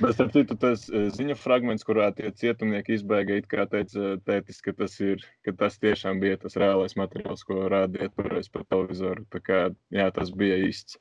Bet, 0.00 0.14
starp 0.14 0.32
citu, 0.32 0.56
tas 0.56 0.86
eh, 0.88 1.08
ziņu 1.12 1.34
fragments, 1.36 1.84
kurā 1.84 2.06
tie 2.16 2.30
cietumnieki 2.32 2.94
izbēga, 2.96 3.36
it 3.40 3.48
kā 3.50 3.66
teica 3.68 4.14
tētis, 4.24 4.62
ka 4.64 4.72
tas, 4.78 4.94
ir, 5.04 5.24
ka 5.44 5.52
tas 5.60 5.76
tiešām 5.82 6.22
bija 6.22 6.38
tas 6.40 6.56
reālais 6.60 6.96
materiāls, 6.96 7.44
ko 7.44 7.66
rādīja 7.68 8.08
toreiz 8.16 8.48
pa 8.48 8.64
televizoru. 8.64 9.26
Tā 9.34 9.42
kā, 9.44 9.60
jā, 9.92 10.06
tas 10.16 10.32
bija 10.32 10.56
īsts. 10.70 10.96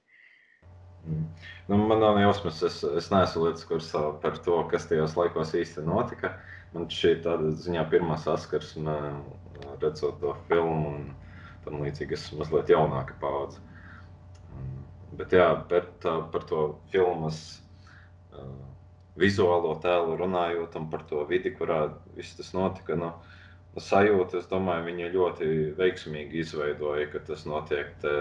Mm. 1.08 1.24
Nu, 1.70 1.80
man 1.88 2.04
nav 2.04 2.20
jausmas, 2.20 2.60
es, 2.68 2.82
es 2.84 3.08
neesmu 3.14 3.46
līdz 3.48 3.66
kursā 3.70 4.04
par 4.24 4.36
to, 4.44 4.60
kas 4.72 4.90
tajos 4.90 5.16
laikos 5.16 5.56
īsti 5.56 5.86
notika. 5.88 6.34
Man 6.74 6.90
šī 6.92 7.16
tāda 7.24 7.54
ziņā 7.56 7.86
pirmā 7.94 8.20
saskarsme, 8.20 8.98
redzot 9.80 10.20
to 10.20 10.36
filmu 10.50 10.96
un 10.96 11.06
tam 11.64 11.80
līdzīgi, 11.86 12.20
es 12.20 12.28
mazliet 12.36 12.72
jaunāka 12.74 13.16
paudze. 13.24 13.64
Bet 15.16 15.34
jā, 15.36 15.48
tā, 15.72 16.20
par 16.34 16.44
to 16.52 16.66
filmas 16.92 17.40
uh, 18.36 18.69
vizuālo 19.20 19.76
tēlu 19.84 20.18
runājot 20.20 20.78
un 20.80 20.88
par 20.92 21.04
to 21.10 21.26
vidi, 21.30 21.52
kurā 21.56 21.86
viss 22.18 22.38
tas 22.38 22.54
notika. 22.56 22.98
Nu, 23.00 23.14
sajūta, 23.80 24.42
es 24.42 24.48
domāju, 24.50 24.88
viņi 24.90 25.12
ļoti 25.14 25.50
veiksmīgi 25.78 26.42
izveidoja, 26.44 27.10
ka 27.14 27.22
tas 27.28 27.46
notiek, 27.48 27.92
te, 28.02 28.14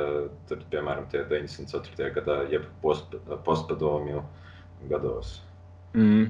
tur, 0.51 0.61
piemēram, 0.73 1.09
94. 1.11 2.13
gadā, 2.19 2.43
jeb 2.53 2.69
post, 2.83 3.17
postpadomju 3.47 4.23
gados. 4.91 5.39
Mm. 5.97 6.29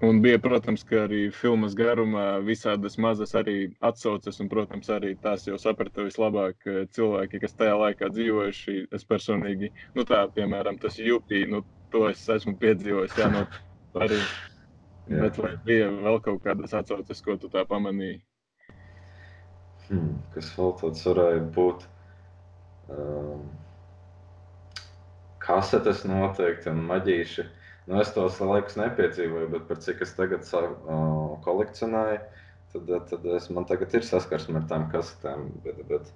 Un 0.00 0.22
bija, 0.24 0.38
protams, 0.40 0.82
arī 0.96 1.26
filmas 1.36 1.74
garumā 1.76 2.38
visādas 2.40 2.96
mazas 2.96 3.34
arī 3.36 3.68
atsauces, 3.84 4.38
un, 4.40 4.48
protams, 4.48 4.88
arī 4.88 5.12
tās 5.20 5.44
jau 5.44 5.58
saprata 5.60 6.06
vislabāk 6.06 6.64
cilvēki, 6.96 7.40
kas 7.42 7.56
tajā 7.58 7.74
laikā 7.82 8.08
dzīvojuši. 8.08 8.76
Es 8.96 9.04
personīgi, 9.04 9.68
nu 9.96 10.06
tā, 10.08 10.22
piemēram, 10.32 10.80
tas 10.80 10.96
jūpī, 10.96 11.44
nu 11.52 11.60
to 11.92 12.06
es 12.10 12.22
esmu 12.32 12.56
piedzīvojis. 12.60 13.16
Jā, 13.18 13.28
no, 13.32 13.44
arī. 14.00 14.20
Jā. 15.10 15.24
Bet 15.24 15.38
vai 15.42 15.54
bija 15.66 15.88
vēl 15.90 16.20
kaut 16.22 16.42
kādas 16.44 16.74
atsauces, 16.76 17.22
ko 17.24 17.34
tu 17.40 17.50
tā 17.50 17.64
pamanīji? 17.66 18.20
Hmm, 19.88 20.20
kas 20.34 20.52
vēl 20.54 20.76
tāds 20.78 21.02
varēja 21.08 21.40
būt? 21.56 21.86
Um, 22.94 23.48
kasetes 25.42 26.04
noteikti 26.06 26.70
un 26.70 26.84
maģīši. 26.86 27.46
Nu, 27.90 27.98
es 27.98 28.12
tos 28.14 28.38
laikus 28.44 28.76
nepiedzīvoju, 28.78 29.48
bet 29.50 29.66
par 29.66 29.80
cik 29.82 30.04
es 30.06 30.12
tagad 30.14 30.46
uh, 30.54 31.34
kolekcionēju, 31.42 32.20
tad, 32.74 32.92
tad 33.10 33.26
es, 33.34 33.48
man 33.50 33.66
tagad 33.66 33.96
ir 33.98 34.06
saskarsme 34.06 34.60
ar 34.60 34.68
tām 34.70 34.86
kasetēm. 34.92 35.48
Bet, 35.64 35.80
bet, 35.88 36.12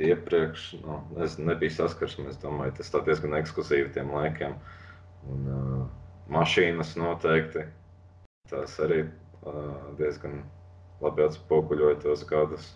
iepriekš 0.00 0.66
nu, 0.80 1.00
nebija 1.44 1.74
saskarsme. 1.76 2.28
Es 2.32 2.40
domāju, 2.42 2.76
tas 2.78 2.92
ir 2.94 3.04
diezgan 3.08 3.36
ekskluzīvi 3.38 3.92
tiem 3.94 4.12
laikiem. 4.14 4.56
Un, 5.30 5.48
uh, 5.52 5.82
mašīnas 6.32 6.94
noteikti 6.96 7.66
tās 8.50 8.76
arī 8.82 9.04
uh, 9.04 9.90
diezgan 9.98 10.40
labi 11.04 11.26
atspoguļoja 11.26 12.00
tos 12.04 12.24
gadus. 12.28 12.70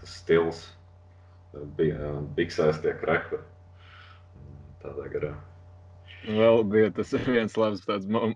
Tas 0.00 0.18
stils 0.22 0.64
bija 1.78 2.12
uh, 2.12 2.20
biksēs 2.36 2.82
tie 2.84 2.94
krekli 3.00 3.40
tādā 4.84 5.08
garā. 5.12 5.34
Vēl 6.28 6.64
bija 6.68 6.90
tas 6.92 7.12
viens 7.34 7.56
labs 7.56 7.86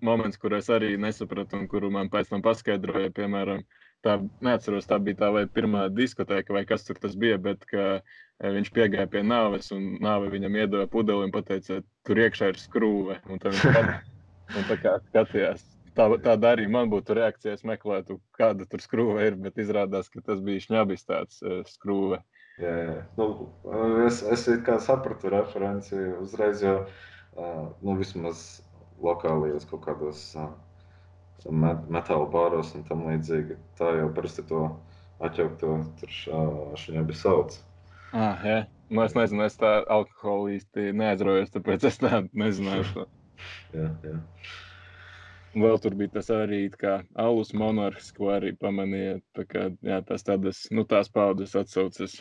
moments, 0.00 0.40
kur 0.40 0.56
es 0.56 0.70
arī 0.72 0.94
nesapratu, 1.00 1.60
un 1.60 1.68
kuru 1.68 1.92
man 1.92 2.10
pēc 2.12 2.32
tam 2.32 2.44
paskaidroja. 2.44 3.12
Piemēram, 3.16 3.64
tā, 4.04 4.18
neatceros, 4.44 4.88
tā 4.88 4.98
bija 5.02 5.22
tā 5.22 5.30
vai 5.34 5.44
pirmā 5.50 5.86
diskoteka, 5.92 6.54
vai 6.56 6.64
kas 6.68 6.86
tur 6.86 6.98
bija, 7.20 7.38
bet 7.42 7.64
ka, 7.70 7.84
e, 8.40 8.50
viņš 8.56 8.72
piegāja 8.76 9.10
pie 9.10 9.24
nāves, 9.26 9.70
un 9.74 9.96
nāve 10.04 10.30
viņam 10.32 10.58
iedeva 10.60 10.88
pudeli 10.90 11.28
un 11.28 11.32
teica, 11.34 11.80
tur 12.06 12.20
iekšā 12.24 12.52
ir 12.52 12.60
skrūve. 12.60 13.20
Un 13.30 13.40
pat, 13.42 13.94
un 14.56 14.68
tā 14.70 14.78
kā 14.82 14.98
skatījās. 15.08 15.64
Tā, 15.94 16.08
tāda 16.18 16.54
arī 16.56 16.66
man 16.66 16.90
būtu 16.90 17.14
reakcija, 17.14 17.54
es 17.54 17.62
meklētu, 17.66 18.18
kāda 18.34 18.66
tur 18.66 18.82
skrūve 18.82 19.28
ir, 19.28 19.36
bet 19.38 19.60
izrādās, 19.62 20.10
ka 20.10 20.24
tas 20.26 20.40
bija 20.42 20.64
šņabis 20.64 21.06
tāds 21.06 21.38
uh, 21.44 21.60
skrūve. 21.70 22.18
Jā, 22.58 22.74
jā. 22.88 22.96
Nu, 23.18 23.28
es, 24.06 24.20
es 24.26 24.48
kā 24.66 24.80
sapratu 24.82 25.30
referenci 25.30 25.98
uzreiz, 26.18 26.62
jo 26.66 26.80
uh, 26.82 27.70
nu, 27.82 27.94
vismaz 28.00 28.64
lokālajos 29.02 29.68
kaut 29.70 29.86
kādos 29.86 30.26
uh, 30.38 30.50
metāla 31.50 32.26
bāros 32.32 32.74
un 32.76 32.84
tam 32.88 33.04
līdzīgi. 33.08 33.58
Tā 33.78 33.90
jau 33.98 34.08
parasti 34.16 34.44
to 34.48 34.64
atjaukto 35.24 35.78
šādu 36.08 37.04
bija 37.04 37.20
sauc. 37.20 37.58
Ah, 38.14 38.40
jā. 38.46 38.58
Nu, 38.92 39.02
es 39.02 39.14
nezinu, 39.16 39.42
es 39.48 39.56
tā 39.58 39.80
alkoholu 39.90 40.52
īsti 40.54 40.92
neaizraujos, 40.94 41.50
tāpēc 41.54 41.86
es 41.88 41.98
tādu 41.98 42.28
nezināju. 42.38 42.84
To. 42.94 43.06
jā, 43.78 43.88
jā. 44.04 44.18
Vēl 45.54 45.78
tur 45.82 45.94
bija 45.98 46.16
tas 46.16 46.30
arī 46.34 46.64
kā 46.74 46.96
alus 47.18 47.52
monarhs, 47.54 48.10
ko 48.14 48.32
arī 48.34 48.52
pamanīja. 48.58 49.20
Tā 49.38 49.46
kā, 49.50 49.68
jā, 49.86 50.00
tas 50.06 50.26
tādas, 50.26 50.64
nu, 50.74 50.84
tās 50.90 51.10
paudzes 51.14 51.54
atsaucas. 51.58 52.20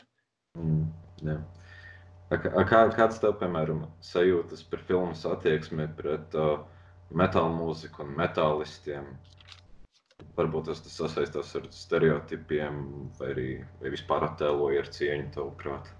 Mm, 0.57 0.85
jā. 1.25 1.39
A, 2.33 2.37
kā, 2.41 2.83
kāds 2.93 3.19
tev, 3.21 3.35
piemēram, 3.41 3.83
sajūtas 4.05 4.63
par 4.69 4.81
filmas 4.87 5.25
attieksmi 5.29 5.85
pret 5.97 6.37
uh, 6.37 6.61
metāla 7.17 7.51
mūziku 7.53 8.03
un 8.05 8.13
metālistiem. 8.17 9.07
Varbūt 10.37 10.69
tas, 10.69 10.81
tas 10.85 10.95
sasaistās 10.97 11.51
ar 11.59 11.65
stereotipiem, 11.73 12.77
vai 13.19 13.33
arī 13.33 13.49
vai 13.81 13.91
vispār 13.93 14.25
attēloja 14.29 14.81
ar 14.83 14.89
cieņu, 14.95 15.27
tavuprāt. 15.35 15.91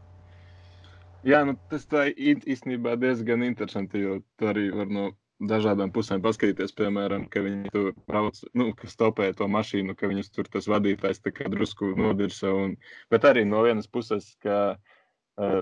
Jā, 1.24 1.44
nu, 1.48 1.56
tas 1.72 1.86
tā 1.88 2.08
īstenībā 2.12 2.98
diezgan 3.00 3.46
interesanti, 3.46 4.02
jo 4.04 4.18
tu 4.40 4.50
arī 4.50 4.70
var 4.76 4.90
no 4.92 5.12
dažādām 5.44 5.92
pusēm 5.94 6.24
paskatīties, 6.24 6.74
piemēram, 6.78 7.28
ka 7.32 7.44
viņi 7.44 7.72
tur 7.74 7.92
brauc, 8.08 8.40
nu, 8.58 8.72
ka 8.78 8.90
stopē 8.92 9.30
to 9.38 9.48
mašīnu, 9.52 9.96
ka 10.00 10.10
viņus 10.12 10.32
tur 10.36 10.50
tas 10.52 10.68
vadītājs 10.72 11.24
tā 11.24 11.34
kā 11.36 11.50
drusku 11.52 11.94
nodirsa. 12.00 12.52
Un, 12.52 12.76
bet 13.14 13.28
arī 13.28 13.46
no 13.48 13.64
vienas 13.66 13.90
puses, 13.92 14.34
ka 14.44 14.76
uh, 14.76 15.62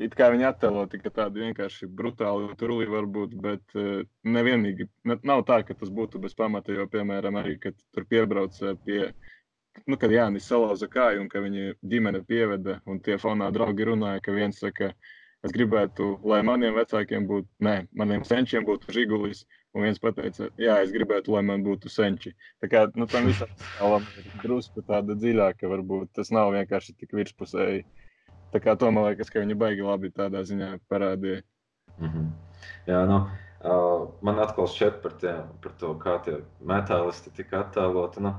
it 0.00 0.14
kā 0.16 0.30
viņi 0.32 0.46
attēlo 0.48 0.86
tikai 0.90 1.12
tādu 1.14 1.42
vienkārši 1.44 1.88
brutālu 1.96 2.54
turli 2.60 2.88
varbūt, 2.90 3.36
bet 3.44 3.76
uh, 3.76 4.00
nevienīgi 4.24 4.88
ne, 5.08 5.18
nav 5.28 5.44
tā, 5.48 5.60
ka 5.66 5.76
tas 5.76 5.92
būtu 5.92 6.22
bez 6.22 6.34
pamata, 6.38 6.72
jo, 6.76 6.86
piemēram, 6.90 7.38
arī, 7.40 7.58
kad 7.62 7.76
tur 7.94 8.06
piebrauc 8.08 8.56
pie, 8.86 9.02
nu, 9.86 9.98
kad 10.00 10.12
Jānis 10.14 10.48
salauza 10.48 10.88
kāju 10.90 11.24
un 11.24 11.30
ka 11.32 11.44
viņa 11.44 11.76
ģimene 11.92 12.24
pieveda 12.26 12.80
un 12.88 13.00
tie 13.04 13.20
fonā 13.20 13.50
draugi 13.54 13.88
runāja, 13.90 14.24
ka 14.24 14.34
viens 14.36 14.60
saka, 14.64 14.90
es 15.44 15.54
gribētu, 15.56 16.14
lai 16.28 16.42
maniem 16.44 16.76
vecākiem 16.76 17.28
būtu, 17.28 17.48
nē, 17.64 17.76
maniem 17.96 18.24
senčiem 18.28 18.64
būtu 18.68 18.92
žigulis, 18.96 19.44
un 19.76 19.86
viens 19.86 20.00
pateica, 20.02 20.50
jā, 20.60 20.80
es 20.84 20.92
gribētu, 20.96 21.36
lai 21.36 21.44
man 21.46 21.64
būtu 21.64 21.92
senči. 21.92 22.32
Tā 22.60 22.72
kā, 22.72 22.88
nu, 22.96 23.06
tam 23.08 23.28
visam 23.28 23.52
ir 24.18 24.36
drusku 24.42 24.84
tāda 24.88 25.16
dziļāka, 25.16 25.68
varbūt 25.70 26.16
tas 26.18 26.32
nav 26.34 26.52
vienkārši 26.56 26.96
tik 26.98 27.16
virspusēji. 27.16 27.84
Uh, 27.84 27.99
Tā 28.50 28.60
kā 28.62 28.74
to 28.78 28.90
man 28.90 29.06
liekas, 29.08 29.30
ka 29.30 29.42
viņi 29.42 29.58
baigi 29.58 29.86
labi 29.86 30.10
tādā 30.14 30.42
ziņā 30.46 30.72
parādīja. 30.90 31.42
Mm 31.98 32.08
-hmm. 32.08 32.30
Jā, 32.86 33.04
nu, 33.06 33.18
uh, 33.64 34.08
man 34.20 34.38
atkal 34.38 34.66
šķiet 34.66 35.02
par, 35.02 35.12
tie, 35.12 35.34
par 35.62 35.72
to, 35.78 35.94
kā 35.94 36.18
tie 36.24 36.40
metālisti 36.60 37.30
tika 37.36 37.60
attēloti. 37.64 38.20
Nu, 38.20 38.34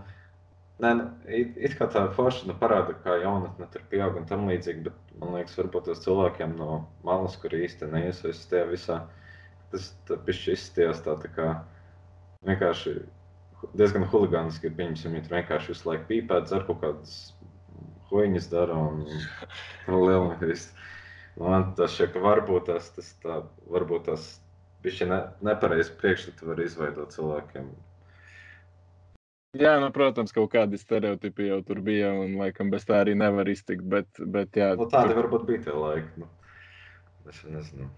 Nē, 0.81 0.93
nu, 0.97 1.03
it, 1.29 1.57
it 1.61 1.73
kā 1.77 1.85
tā 1.93 2.07
forša 2.15 2.47
nu, 2.49 2.55
parāda, 2.57 2.95
kā 3.03 3.19
jaunatne 3.21 3.67
tur 3.69 3.83
pieaug 3.91 4.15
un 4.17 4.25
tam 4.25 4.47
līdzīgi, 4.49 4.87
bet 4.87 5.11
man 5.21 5.35
liekas, 5.35 5.57
varbūt 5.59 5.85
tos 5.85 6.01
cilvēkiem 6.01 6.55
no 6.57 6.87
malas, 7.05 7.35
kur 7.37 7.53
īsti 7.53 7.89
neiesaistās 7.91 8.47
tajā 8.49 8.69
visā, 8.71 8.97
tas 9.69 9.91
pišķi 10.09 10.55
izstījās 10.55 11.03
tā, 11.05 11.13
tā 11.21 11.29
kā 11.35 11.51
vienkārši 12.49 12.95
diezgan 13.77 14.07
huligāniski, 14.09 14.73
pieņemsim, 14.79 15.19
ja 15.19 15.21
tur 15.27 15.37
vienkārši 15.37 15.73
visu 15.75 15.89
laiku 15.91 16.07
pīpēt, 16.09 16.49
dzer 16.49 16.65
kaut 16.65 16.81
kādas 16.81 17.13
ko 18.11 18.25
viņas 18.25 18.49
dara. 18.51 18.77
Un, 18.77 19.05
un 19.87 20.01
lielākais. 20.05 20.69
Man 21.39 21.71
tas 21.77 21.95
šķiet, 21.95 22.11
ka 22.13 22.23
varbūt 22.25 22.67
tas, 22.67 22.91
tas, 22.95 23.13
tā, 23.23 23.39
varbūt 23.71 24.09
tas 24.11 24.33
bija 24.83 25.07
ne, 25.07 25.21
nepareizs 25.47 25.93
priekšstats, 26.01 26.43
var 26.45 26.59
izveidot 26.61 27.15
cilvēkiem. 27.15 27.71
Jā, 29.59 29.73
nu, 29.83 29.89
protams, 29.91 30.31
kaut 30.31 30.53
kādi 30.53 30.79
stereotipi 30.79 31.49
jau 31.49 31.57
tur 31.67 31.81
bija, 31.83 32.13
un 32.15 32.37
laikam 32.39 32.69
bez 32.71 32.85
tā 32.87 33.01
arī 33.03 33.17
nevar 33.19 33.49
iztikt. 33.51 33.83
Bet, 33.83 34.07
bet, 34.35 34.55
jā, 34.55 34.73
nu, 34.79 34.87
tādi 34.91 35.11
tur... 35.11 35.23
varbūt 35.23 35.47
bija 35.49 35.65
tie 35.65 35.75
laiki. 35.75 36.23
Nu, 36.23 36.29
es 37.27 37.41
nezinu. 37.47 37.89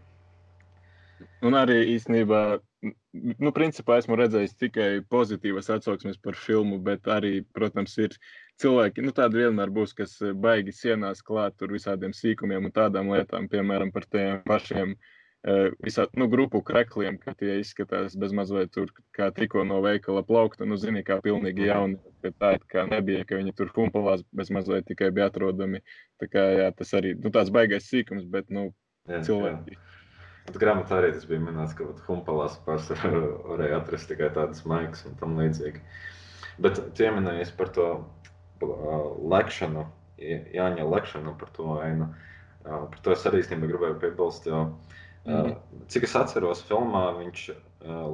Un 1.46 1.56
arī 1.56 1.78
īstenībā, 1.94 2.42
nu, 2.84 3.52
principā 3.56 4.00
esmu 4.02 4.18
redzējis 4.18 4.58
tikai 4.60 4.88
pozitīvas 5.14 5.70
atsauksmes 5.76 6.18
par 6.24 6.40
filmu, 6.40 6.80
bet 6.84 7.06
arī, 7.12 7.44
protams, 7.56 7.94
ir 8.02 8.18
cilvēki, 8.62 9.04
nu, 9.06 9.14
tādi 9.16 9.42
vienmēr 9.42 9.72
būs, 9.74 9.96
kas 9.98 10.16
eh, 10.22 10.34
baigi 10.34 10.74
sienās 10.76 11.24
klāt 11.26 11.58
tur 11.60 11.74
visādiem 11.74 12.14
sīkumiem 12.16 12.70
un 12.70 12.76
tādām 12.76 13.12
lietām, 13.14 13.50
piemēram, 13.52 13.92
par 13.96 14.06
tiem 14.12 14.42
pašiem 14.48 14.94
eh, 14.94 15.72
visā, 15.84 16.06
nu, 16.20 16.28
grupu 16.32 16.62
krekliem, 16.66 17.18
ka 17.22 17.36
tie 17.40 17.58
izskatās 17.62 18.18
bez 18.20 18.36
mazliet 18.36 18.74
tur, 18.76 18.92
kā 19.16 19.32
tikko 19.36 19.66
no 19.68 19.82
veikala 19.86 20.26
plaukta, 20.28 20.68
nu, 20.70 20.78
zini, 20.80 21.06
kā 21.08 21.20
pilnīgi 21.24 21.70
jauni, 21.70 22.00
ka 22.24 22.34
tā 22.38 22.54
kā 22.70 22.86
nebija, 22.92 23.26
ka 23.30 23.42
viņi 23.42 23.56
tur 23.58 23.74
humpalās 23.76 24.26
bez 24.36 24.54
mazliet 24.54 24.88
tikai 24.92 25.12
bija 25.16 25.32
atrodami. 25.32 25.84
Tā 26.22 26.30
kā, 26.30 26.48
jā, 26.62 26.70
tas 26.78 26.94
arī, 27.00 27.18
nu, 27.20 27.34
tāds 27.34 27.54
baigais 27.54 27.90
sīkums, 27.90 28.30
bet, 28.30 28.54
nu, 28.54 28.70
jā, 29.10 29.24
cilvēki. 29.28 29.78
Jā. 29.78 29.90
Bet 30.44 30.58
grāmatā 30.60 30.98
arī 31.00 31.14
tas 31.16 31.24
bija 31.28 31.40
minēts, 31.40 31.76
ka 31.78 31.86
humpalās 32.04 32.58
pārsvarā 32.66 33.22
varēja 33.48 33.78
atrast 33.80 34.10
tikai 34.12 34.28
tādas 34.36 34.66
maigas 34.68 35.06
un 35.08 35.16
tam 35.22 35.38
līdzīgi. 35.40 35.80
Bet 36.64 36.76
tu 36.76 36.84
pieminējies 37.00 37.54
par 37.58 37.72
to 37.74 37.86
lekšanu, 39.34 39.86
Jāņa 40.24 40.86
lekšanu 40.88 41.34
par 41.40 41.50
to 41.56 41.74
ainu. 41.84 42.08
Par 42.64 43.00
to 43.04 43.12
es 43.12 43.26
arī 43.28 43.42
īstenībā 43.42 43.68
gribēju 43.72 43.98
piebilst. 44.00 44.46
Jo, 44.48 44.62
mm. 45.26 45.56
Cik 45.92 46.06
es 46.08 46.16
atceros, 46.16 46.62
filmā 46.70 47.10
viņš 47.18 47.48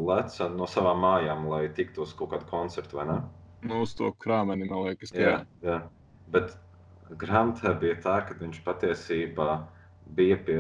leca 0.10 0.48
no 0.54 0.66
savām 0.70 1.04
mājām, 1.06 1.46
lai 1.52 1.68
tiktu 1.76 2.06
uz 2.06 2.16
kaut 2.18 2.32
kādu 2.34 2.50
koncertu, 2.50 2.98
vai 2.98 3.06
ne? 3.12 3.20
Nu, 3.62 3.84
uz 3.86 3.94
to 4.00 4.10
krāmeni, 4.24 4.70
man 4.72 4.88
liekas, 4.88 5.14
jā. 5.14 5.36
jā. 5.36 5.70
jā. 5.70 5.78
Bet 6.34 6.56
grāmatā 7.22 7.76
bija 7.78 8.00
tā, 8.02 8.18
ka 8.26 8.38
viņš 8.40 8.64
patiesībā 8.66 9.50
bija 10.18 10.40
pie 10.48 10.60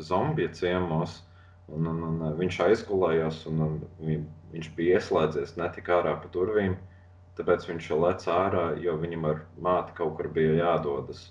zombiju 0.00 0.54
ciemos, 0.56 1.20
un, 1.68 1.90
un, 1.90 2.02
un 2.06 2.36
viņš 2.38 2.62
aizgulējās, 2.70 3.42
un, 3.50 3.64
un 3.66 4.26
viņš 4.54 4.70
bija 4.78 5.00
ieslēdzies, 5.00 5.58
netika 5.60 5.98
ārā 5.98 6.14
pa 6.22 6.30
durvīm. 6.32 6.78
Uh, 6.78 6.95
Tāpēc 7.36 7.66
viņš 7.68 7.90
lec 8.00 8.26
ārā, 8.32 8.66
jo 8.80 8.96
viņam 9.00 9.26
ar 9.30 9.42
māti 9.60 9.96
kaut 9.98 10.16
kur 10.16 10.28
bija 10.32 10.54
jādodas. 10.56 11.26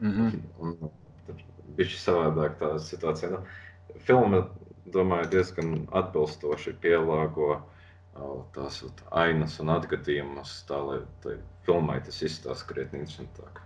Mm 0.00 0.12
-hmm. 0.12 0.40
un, 0.60 0.90
tad 1.26 1.40
bija 1.76 1.88
šī 1.92 2.00
savādāk 2.02 2.58
tā 2.60 2.74
situācija. 2.78 3.30
Nu, 3.30 3.40
filma, 4.08 4.42
domāju, 4.92 5.30
diezgan 5.30 5.86
atbilstoši 5.92 6.76
pielāgo 6.82 7.62
tās 8.54 8.82
ainas 9.10 9.60
un 9.60 9.72
atgadījumus, 9.74 10.64
tā 10.68 10.80
lai 10.88 10.98
tai 11.24 11.38
filmai 11.66 12.00
tas 12.04 12.22
izstāsta 12.22 12.68
krietni 12.72 13.02
interesantāk. 13.04 13.60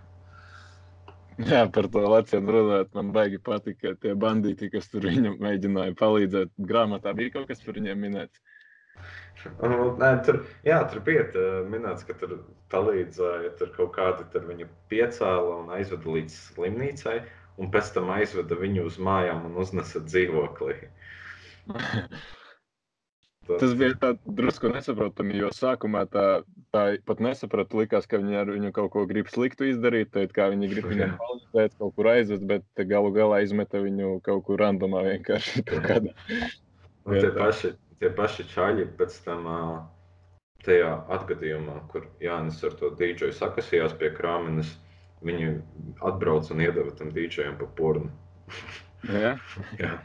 Jā, 1.39 1.63
par 1.73 1.87
to 1.89 2.01
Latviju 2.11 2.53
runājot, 2.53 2.89
man 2.93 3.11
baigi 3.15 3.39
patika 3.39 3.93
tie 4.01 4.13
bandīti, 4.19 4.69
kas 4.73 4.89
tur 4.91 5.07
viņam 5.07 5.39
mēģināja 5.41 5.95
palīdzēt. 5.97 6.51
Grāmatā 6.71 7.13
bija 7.17 7.37
kaut 7.37 7.47
kas 7.49 7.63
par 7.65 7.79
viņiem 7.79 8.03
minēts. 8.03 8.41
Nē, 9.41 10.09
tur, 10.25 10.41
jā, 10.67 10.79
tur 10.91 11.03
bija 11.05 11.23
tā, 11.33 11.45
minēts, 11.69 12.05
ka 12.07 12.13
tur 12.19 12.37
palīdzēja 12.73 13.55
tur 13.59 13.71
kaut 13.77 13.95
kādi 13.95 14.27
tur 14.33 14.45
viņu 14.49 14.67
piecēla 14.91 15.55
un 15.63 15.71
aizveda 15.77 16.17
līdz 16.17 16.35
slimnīcai, 16.51 17.17
un 17.61 17.71
pēc 17.73 17.93
tam 17.95 18.11
aizveda 18.13 18.57
viņu 18.59 18.85
uz 18.89 18.99
mājām 19.01 19.47
un 19.49 19.57
uznesa 19.63 20.03
dzīvoklī. 20.05 20.77
Tas 23.49 23.73
bija 23.75 23.95
tā 23.99 24.11
drusku 24.37 24.69
nesaprotami, 24.71 25.33
jo 25.41 25.49
sākumā 25.55 26.03
tā, 26.13 26.25
tā 26.75 26.83
pat 27.07 27.21
nesapratu. 27.25 27.81
Likās, 27.81 28.05
ka 28.07 28.19
viņi 28.21 28.37
ar 28.37 28.51
viņu 28.53 28.69
kaut 28.75 28.91
ko 28.93 29.05
grib 29.09 29.31
sliktu 29.33 29.65
izdarīt, 29.71 30.11
tad 30.13 30.33
kā 30.35 30.47
viņi 30.53 30.69
grib 30.71 30.87
viņam 30.91 31.15
palīdzēt, 31.21 31.77
kaut 31.81 31.95
kur 31.97 32.11
aizvest, 32.13 32.45
bet 32.47 32.83
galu 32.91 33.11
galā 33.15 33.41
izmeta 33.45 33.81
viņu 33.81 34.19
kaut 34.27 34.45
kur 34.47 34.61
randomā 34.61 35.03
vienkārši. 35.09 35.65
Un 37.01 37.17
tie 37.17 37.31
paši, 37.33 37.73
tie 38.01 38.09
paši 38.17 38.47
čaļi 38.49 38.87
pēc 38.97 39.17
tam 39.25 39.47
tajā 40.65 40.91
atgadījumā, 41.15 41.77
kur 41.93 42.07
Jānis 42.21 42.61
ar 42.65 42.73
to 42.79 42.91
dīdžeju 42.97 43.35
sakasījās 43.37 43.93
pie 43.97 44.11
krāmenes, 44.17 44.73
viņi 45.25 45.51
atbrauc 46.09 46.49
un 46.53 46.63
iedeva 46.65 46.93
tam 46.97 47.13
dīdžejam 47.15 47.59
pa 47.61 47.69
pornu. 47.77 48.11
Ja? 49.09 49.31
Jā. 49.79 49.95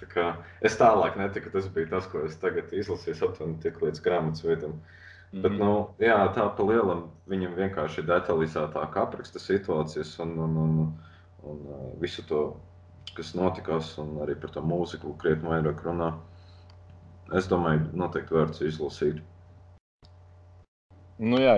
Tā 0.00 0.06
kā, 0.10 0.22
es 0.66 0.74
tālāk 0.74 1.14
netiku, 1.14 1.52
tas 1.54 1.68
bija 1.70 1.86
tas, 1.92 2.08
ko 2.10 2.24
es 2.26 2.34
tagad 2.42 2.72
izlasīju, 2.74 3.14
aptuveni 3.28 3.60
tik 3.62 3.76
līdz 3.78 4.00
grāmatas 4.02 4.42
veidam. 4.42 4.72
Mm 4.72 4.80
-hmm. 5.30 5.42
Bet, 5.44 5.54
nu, 5.60 5.74
jā, 6.02 6.16
tā 6.34 6.48
pa 6.56 6.66
lielam 6.66 7.04
viņam 7.30 7.54
vienkārši 7.54 8.02
detalizētāk 8.08 8.98
apraksta 8.98 9.38
situācijas 9.38 10.18
un, 10.24 10.34
un, 10.38 10.56
un, 10.64 10.72
un, 11.42 11.62
un 11.76 11.94
visu 12.00 12.26
to, 12.26 12.56
kas 13.14 13.34
notikās, 13.38 13.94
un 14.02 14.18
arī 14.26 14.34
par 14.34 14.50
to 14.50 14.60
mūziku 14.60 15.14
krietni 15.22 15.48
vairāk 15.48 15.86
runā 15.86 16.10
es 17.36 17.48
domāju, 17.50 17.86
noteikti 17.96 18.36
vērts 18.36 18.64
izlasīt. 18.66 19.22
Nu, 21.20 21.36
jā, 21.40 21.54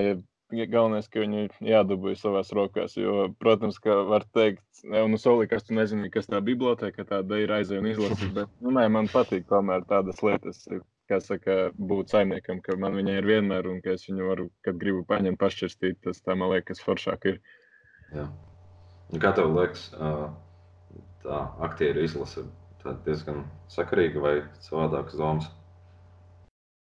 ja 0.52 0.66
galvenais, 0.68 1.08
ka 1.08 1.22
viņi 1.22 1.48
jādabūja 1.64 2.18
savās 2.20 2.52
rokās. 2.56 2.96
Jo, 2.98 3.28
protams, 3.40 3.78
ka 3.82 3.94
var 4.08 4.26
teikt, 4.37 4.64
nu, 4.85 5.18
solī, 5.20 5.48
kas 5.50 5.66
tu 5.66 5.76
nezini, 5.76 6.11
kas 6.12 6.28
tā 6.30 6.42
biblioteka 6.44 7.06
tāda 7.08 7.40
ir 7.40 7.52
aizēja 7.56 7.82
un 7.82 7.90
izlasīt. 7.92 8.32
Bet, 8.37 8.50
nu, 8.61 8.74
nē, 8.76 8.88
man 8.92 9.08
patīk 9.12 9.46
tomēr 9.50 9.87
tādas 9.88 10.22
lietas, 10.24 10.64
kā 11.11 11.20
saka, 11.24 11.58
būt 11.76 12.12
saimniekam, 12.12 12.61
ka 12.64 12.76
man 12.80 12.96
viņa 12.98 13.18
ir 13.18 13.28
vienmēr 13.28 13.68
un 13.70 13.80
ka 13.85 13.96
es 13.96 14.06
viņu 14.08 14.28
varu, 14.28 14.48
kad 14.66 14.78
gribu 14.80 15.04
paņemt, 15.08 15.40
pašķirstīt. 15.40 16.02
Tas 16.06 16.22
tā 16.24 16.37
man 16.38 16.52
liekas 16.54 16.82
foršāk 16.85 17.28
ir. 17.32 17.40
Jā. 18.12 18.28
Kā 19.20 19.32
tev 19.37 19.52
liekas, 19.56 19.90
tā 21.22 21.40
aktieri 21.64 22.06
izlase 22.08 22.46
diezgan 23.06 23.44
sakarīga 23.70 24.22
vai 24.22 24.37
savādākas 24.64 25.18
domas? 25.20 25.50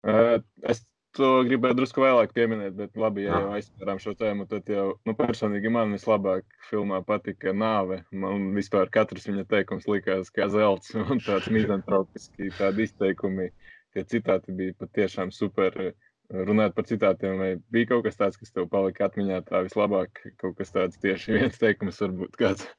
Es 0.03 0.81
to 1.17 1.29
gribēju 1.47 1.75
drusku 1.77 2.03
vēlāk 2.03 2.31
pieminēt, 2.35 2.75
bet 2.77 2.95
labi, 2.99 3.25
ja 3.25 3.39
jau 3.41 3.55
aizsvērām 3.57 3.99
šo 4.01 4.13
tēmu, 4.19 4.47
tad 4.51 4.69
jau 4.71 4.85
nu, 5.07 5.15
personīgi 5.17 5.71
man 5.73 5.95
vislabāk 5.95 6.45
filmā 6.69 7.01
patika 7.07 7.53
nāve. 7.55 8.01
Man 8.15 8.51
vispār 8.55 8.91
katrs 8.93 9.27
viņa 9.27 9.45
teikums 9.51 9.89
likās 9.91 10.31
kā 10.33 10.47
zelts 10.53 10.95
un 10.97 11.19
tāds 11.23 11.51
mizantropiski 11.51 12.53
tādi 12.57 12.87
izteikumi. 12.87 13.51
Tie 13.91 14.05
citāti 14.07 14.55
bija 14.55 14.77
patiešām 14.79 15.33
super. 15.35 15.91
Runāt 16.31 16.71
par 16.77 16.85
citātiem, 16.87 17.41
vai 17.41 17.49
bija 17.75 17.89
kaut 17.89 18.05
kas 18.05 18.15
tāds, 18.15 18.37
kas 18.39 18.53
tev 18.55 18.69
palika 18.71 19.09
atmiņā 19.09 19.41
tā 19.49 19.65
vislabāk, 19.65 20.21
kaut 20.39 20.55
kas 20.55 20.71
tāds 20.71 21.01
tieši 21.03 21.35
viens 21.35 21.59
teikums 21.59 21.99
varbūt 21.99 22.37
kāds. 22.39 22.69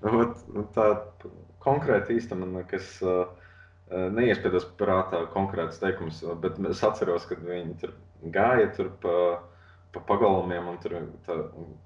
Nu, 0.00 0.64
tā 0.72 0.86
konkrēti 1.60 2.16
īstenībā, 2.16 2.64
kas 2.70 2.94
uh, 3.04 3.26
neiespējas 3.92 4.66
prātā 4.80 5.24
konkrēts 5.32 5.80
teikums, 5.82 6.22
bet 6.42 6.58
es 6.70 6.82
atceros, 6.86 7.26
kad 7.28 7.42
viņi 7.46 7.78
tur 7.82 7.94
gāja 8.34 8.70
tur 8.76 8.90
pa, 9.02 9.14
pa 9.94 10.02
pagalmiem, 10.08 10.68
un 10.72 10.78
tur 10.82 10.98
tā, 11.26 11.38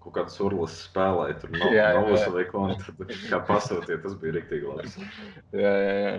kaut 0.05 0.17
kāds 0.19 0.39
urlis 0.45 0.77
spēlēja, 0.87 1.39
tur 1.43 1.55
nav 1.57 1.75
jā, 1.75 1.87
novus 1.99 2.27
vai 2.35 2.47
ko, 2.51 2.67
un 2.71 2.83
tad 2.83 3.15
kā 3.31 3.41
pasūtīja, 3.49 4.03
tas 4.05 4.19
bija 4.21 4.39
riktīgi 4.39 4.71
labs. 4.71 4.99
Jā, 5.57 5.73
jā, 5.73 5.97
jā. 6.03 6.19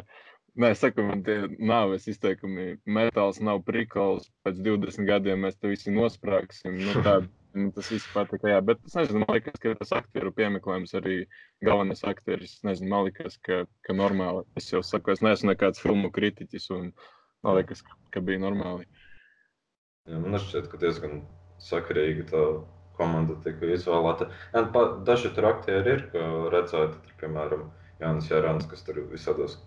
Nē, 0.58 0.71
es 0.73 0.80
saku, 0.82 1.04
man 1.06 1.19
tie 1.21 1.36
nāves 1.62 2.08
izteikumi, 2.10 2.80
metāls 2.89 3.38
nav 3.45 3.60
prikols, 3.67 4.26
pēc 4.41 4.58
20 4.65 5.06
gadiem 5.06 5.43
mēs 5.45 5.60
te 5.62 5.69
visi 5.69 5.93
nosprāgsim. 5.93 6.80
Nu, 6.82 7.04
tā, 7.06 7.19
nu, 7.58 7.72
tas 7.76 7.89
viss 7.91 8.08
patika, 8.13 8.50
jā, 8.54 8.62
bet 8.65 8.80
es 8.88 8.96
nezinu, 8.98 9.24
man 9.26 9.36
liekas, 9.38 9.58
ka 9.63 9.74
tas 9.80 9.91
aktieru 9.98 10.32
piemeklējums 10.38 10.93
arī 11.00 11.17
galvenais 11.65 12.04
aktieris, 12.08 12.58
nezinu, 12.67 12.89
man 12.93 13.08
liekas, 13.10 13.36
ka, 13.43 13.63
ka 13.88 13.96
normāli. 13.98 14.46
Es 14.60 14.70
jau 14.72 14.84
saku, 14.86 15.12
es 15.15 15.24
neesmu 15.26 15.52
nekāds 15.52 15.82
filmu 15.84 16.12
kritiķis, 16.15 16.70
un 16.78 16.91
man 17.43 17.58
liekas, 17.60 17.82
ka, 17.88 17.98
ka 18.15 18.24
bija 18.30 18.43
normāli. 18.46 18.88
Jā, 20.08 20.20
man 20.24 20.39
šķiet, 20.39 20.70
ka 20.72 20.80
diezgan 20.82 21.22
sakarīgi 21.62 22.28
tā 22.32 22.43
komanda 22.98 23.36
tika 23.43 23.67
izvēlēta. 23.76 24.30
Nu, 24.56 24.65
pa- 24.74 24.89
Daži 25.06 25.34
tur 25.36 25.50
aktieri 25.52 25.98
ir, 25.98 26.06
ko 26.13 26.48
redzēti, 26.54 27.02
tur, 27.04 27.17
piemēram, 27.22 27.67
Jānis 28.02 28.30
Jārāns, 28.32 28.70
kas 28.70 28.86
tur 28.88 29.02
visādos 29.12 29.58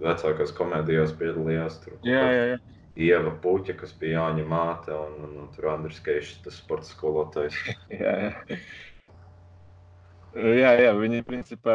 vecākās 0.00 0.52
komēdijās 0.58 1.14
piedalījās. 1.18 1.80
Tur, 1.84 1.96
Jā, 2.06 2.22
jā, 2.34 2.44
jā. 2.54 2.60
Ieva 2.98 3.32
Puķa, 3.42 3.76
kas 3.78 3.92
bija 4.00 4.18
Jāņa 4.18 4.44
māte, 4.50 4.94
un, 4.94 5.18
un, 5.24 5.34
un 5.44 5.50
tur 5.54 5.70
Andris 5.70 6.00
Keišs, 6.04 6.40
tas 6.44 6.58
sporta 6.58 6.88
skolotājs. 6.88 7.58
jā, 8.02 8.14
jā. 8.26 8.56
Jā, 10.30 10.76
jā, 10.78 10.90
viņi 10.94 11.24
principā 11.26 11.74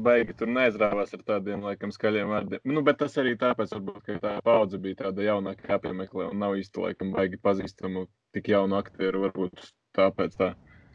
baigi 0.00 0.32
tur 0.32 0.48
neizrāvās 0.48 1.10
ar 1.12 1.24
tādiem 1.26 1.66
laikam 1.66 1.90
skaļiem 1.92 2.30
vārdiem. 2.32 2.62
Nu, 2.72 2.80
bet 2.84 2.96
tas 3.02 3.16
arī 3.20 3.34
tāpēc, 3.40 3.74
varbūt, 3.76 3.98
ka 4.06 4.16
tā 4.22 4.32
paudze 4.44 4.80
bija 4.80 5.02
tāda 5.02 5.26
jaunāka, 5.26 5.66
jāpiemeklē, 5.68 6.30
un 6.32 6.40
nav 6.40 6.56
īsti 6.56 6.80
laikam 6.80 7.12
baigi 7.12 7.40
pazīstamu 7.44 8.06
tik 8.32 8.48
jaunu 8.54 8.78
aktieru, 8.78 9.20
varbūt 9.26 9.68
tāpēc 9.98 10.38
tā. 10.40 10.54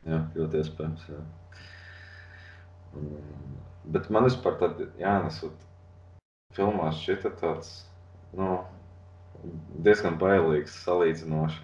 Jā, 0.09 0.23
ļoti 0.33 0.63
iespējams. 0.63 1.05
Jā. 1.13 1.21
Bet 3.93 4.09
man 4.09 4.25
vispār 4.25 4.57
tāda 4.63 4.89
Jānis 4.97 5.43
filmās 6.57 7.03
šķita 7.03 7.35
tāds 7.37 7.75
nu, 8.33 8.63
diezgan 9.85 10.19
bailīgs 10.21 10.75
salīdzinoši. 10.85 11.61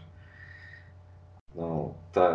Nu, 1.58 1.68
tā 2.16 2.28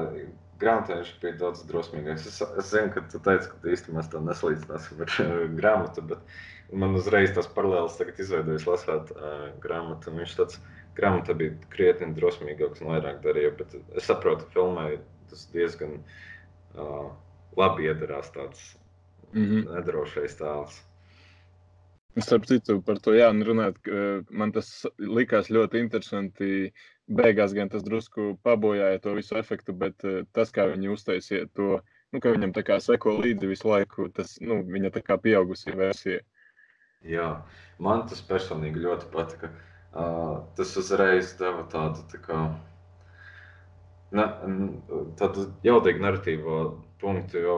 grāmatā 0.61 1.01
viņš 1.01 1.13
bija 1.23 1.39
daudz 1.41 1.65
drosmīgāks. 1.69 2.29
Es, 2.31 2.41
es 2.45 2.71
zinu, 2.73 2.93
ka 2.95 3.05
tu 3.13 3.21
teici, 3.25 3.51
ka 3.51 3.73
īstenībā 3.73 4.01
mēs 4.01 4.13
to 4.13 4.23
nesalīdzināsim 4.25 5.03
ar 5.05 5.13
uh, 5.25 5.35
grāmatu, 5.59 6.05
bet 6.13 6.73
man 6.85 6.97
uzreiz 6.99 7.35
tas 7.37 7.49
paralēls 7.57 7.99
tagad 8.01 8.21
izveidojas 8.21 8.67
lasot 8.69 9.13
uh, 9.17 9.47
grāmatu. 9.65 10.15
Viņš 10.17 10.39
tāds 10.41 10.61
grāmatā 10.97 11.37
bija 11.37 11.57
krietni 11.73 12.13
drosmīgāks 12.17 12.85
un 12.85 12.95
vairāk 12.95 13.23
darīja, 13.25 13.53
bet 13.61 13.77
es 13.77 14.09
saprotu, 14.09 14.49
ka 14.49 14.61
filmai 14.61 14.91
tas 15.31 15.47
diezgan 15.53 16.01
uh, 16.01 17.13
labi 17.57 17.89
iedarās 17.89 18.33
tāds 18.37 18.75
Mm 19.37 19.45
-hmm. 19.45 19.75
nedrošais 19.75 20.39
tēls. 20.39 20.81
Starp 22.17 22.47
citu, 22.49 22.79
par 22.81 22.97
to 23.05 23.13
Jānu 23.13 23.45
runāt, 23.45 23.77
ka 23.85 24.05
man 24.33 24.53
tas 24.55 24.71
likās 24.97 25.51
ļoti 25.53 25.83
interesanti. 25.85 26.71
Beigās 27.07 27.53
gan 27.55 27.69
tas 27.71 27.85
drusku 27.87 28.33
pabojāja 28.43 29.03
to 29.05 29.13
visu 29.19 29.37
efektu, 29.39 29.75
bet 29.77 30.03
eh, 30.09 30.25
tas, 30.35 30.51
kā 30.51 30.65
viņi 30.73 30.91
uztaisīja 30.91 31.51
to, 31.55 31.77
nu, 32.11 32.23
ka 32.25 32.33
viņam 32.35 32.55
tā 32.57 32.65
kā 32.67 32.81
seko 32.83 33.19
līdzi 33.21 33.51
visu 33.53 33.69
laiku, 33.71 34.09
tas, 34.17 34.33
nu, 34.43 34.63
viņa 34.67 34.91
tā 34.97 35.05
kā 35.07 35.19
pieaugusī 35.23 35.77
versija. 35.77 36.25
Jā, 37.07 37.29
man 37.79 38.09
tas 38.11 38.25
personīgi 38.27 38.83
ļoti 38.83 39.13
patika. 39.13 39.53
Uh, 39.97 40.43
tas 40.57 40.75
uzreiz 40.77 41.31
deva 41.39 41.63
tādu 41.73 42.03
tā 42.11 42.19
kā, 42.25 42.41
ne, 44.17 44.27
tādu 45.21 45.47
jaudīgu 45.65 46.03
narratīvo 46.05 46.59
punktu, 47.01 47.45
jo 47.45 47.55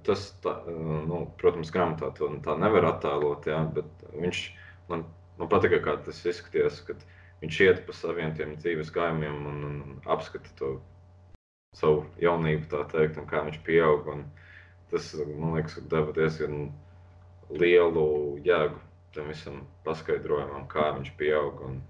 tas, 0.00 0.28
tā, 0.44 0.54
nu, 1.08 1.24
protams, 1.40 1.72
grāmatā 1.74 2.12
to 2.16 2.30
tā 2.44 2.56
nevar 2.60 2.88
attēlot, 2.94 3.48
jā, 3.50 3.60
bet 3.76 4.06
viņš 4.14 4.44
man, 4.88 5.04
man 5.40 5.50
patika, 5.52 5.82
kā 5.84 5.98
tas 6.06 6.22
izskatījās, 6.24 6.80
kad 6.86 7.04
viņš 7.42 7.60
iet 7.66 7.82
pa 7.86 7.96
saviem 7.96 8.32
tiem 8.38 8.56
dzīves 8.56 8.92
gājumiem 8.94 9.46
un, 9.50 9.60
un 9.68 10.00
apskata 10.14 10.54
to 10.58 10.72
savu 11.76 12.06
jaunību, 12.22 12.68
tā 12.72 12.84
teikt, 12.92 13.18
un 13.20 13.28
kā 13.28 13.42
viņš 13.46 13.60
pieaug. 13.66 14.08
Un 14.14 14.24
tas, 14.92 15.12
man 15.36 15.56
liekas, 15.56 15.78
deva 15.92 16.14
diezgan 16.16 16.70
lielu 17.52 18.06
jēgu 18.46 18.80
tam 19.12 19.28
visam 19.28 19.62
paskaidrojumam, 19.86 20.66
kā 20.72 20.90
viņš 20.96 21.12
pieaug. 21.20 21.64
Un... 21.68 21.80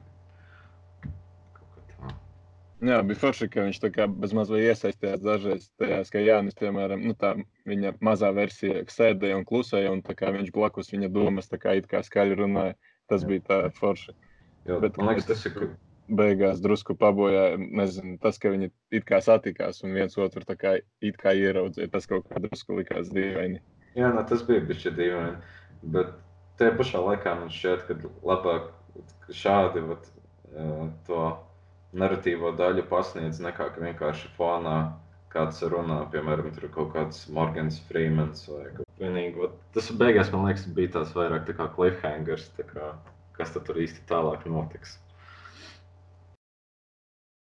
Jā, 2.83 2.97
bija 3.07 3.19
forši, 3.21 3.47
ka 3.53 3.63
viņš 3.63 3.79
tā 3.79 3.89
kā 3.95 4.09
bezmaz 4.11 4.49
vai 4.51 4.65
iesaistījās 4.67 5.21
dažreiz 5.23 5.69
tajās, 5.79 6.09
ka 6.11 6.19
Jānis, 6.19 6.57
piemēram, 6.59 7.05
nu, 7.07 7.15
tā 7.15 7.37
viņa 7.69 7.93
mazā 8.03 8.33
versija 8.35 8.81
sēdēja 8.91 9.37
un 9.39 9.45
klusēja, 9.47 9.93
un 9.95 10.03
tā 10.03 10.17
kā 10.19 10.33
viņš 10.35 10.51
blakus 10.55 10.91
viņa 10.91 11.13
domas 11.15 11.47
tā 11.53 11.61
kā 11.63 11.77
it 11.79 11.87
kā 11.91 12.01
skaļi 12.03 12.41
runāja. 12.41 12.75
Tas 13.11 13.23
bija 13.29 13.43
tā 13.47 13.59
forši. 13.77 14.15
Jo, 14.67 14.81
Bet- 14.83 14.97
man 14.99 15.13
liekas, 15.13 15.27
tas 15.31 15.47
ir. 15.47 15.53
ka- 15.55 15.71
Beigās 16.13 16.59
drusku 16.61 16.97
pabojāja, 16.99 17.57
nezinu, 17.59 18.19
tas, 18.21 18.37
ka 18.39 18.51
viņi 18.51 18.71
it 18.91 19.05
kā 19.07 19.21
satikās 19.23 19.85
un 19.85 19.95
viens 19.95 20.17
otru 20.19 20.43
tā 20.45 20.57
kā 20.59 20.81
it 21.01 21.17
kā 21.17 21.31
ieraudzīja, 21.39 21.91
tas 21.93 22.07
kaut 22.07 22.27
kā 22.29 22.43
drusku 22.43 22.75
likās 22.77 23.09
dīvaini. 23.15 23.61
Jā, 23.95 24.11
nu, 24.13 24.25
tas 24.27 24.43
bija 24.43 24.61
bijis 24.67 24.91
dīvaini. 24.99 25.39
Bet 25.85 26.11
tajā 26.59 26.75
pašā 26.77 26.99
laikā 27.07 27.39
man 27.39 27.49
šķiet, 27.49 27.87
ka 27.87 27.95
labāk 28.27 28.73
šādi 29.31 29.87
vat, 29.87 30.11
eh, 30.59 30.91
to 31.07 31.39
narratīvo 31.93 32.53
daļu 32.57 32.85
pasniedz 32.91 33.41
nekā 33.45 33.69
vienkārši 33.77 34.31
fonā 34.37 34.77
kāds 35.33 35.63
runā, 35.73 36.03
piemēram, 36.13 36.51
tur 36.57 36.69
kaut 36.73 36.93
kāds 36.97 37.25
Morgans 37.33 37.79
Freemans 37.89 38.45
vai 38.51 38.67
kaut 38.69 38.85
kas 38.89 39.01
vienīgi. 39.01 39.39
vat, 39.41 39.57
Tas 39.77 39.89
beigās, 40.03 40.33
man 40.33 40.45
liekas, 40.49 40.67
bija 40.77 40.99
tās 40.99 41.15
vairāk 41.17 41.47
tā 41.49 41.57
kā 41.57 41.69
cliffhangers, 41.77 42.51
tā 42.59 42.67
kā, 42.69 42.93
kas 43.39 43.55
tad 43.55 43.65
tur 43.69 43.81
īsti 43.81 44.05
tālāk 44.11 44.45
notiks. 44.51 44.99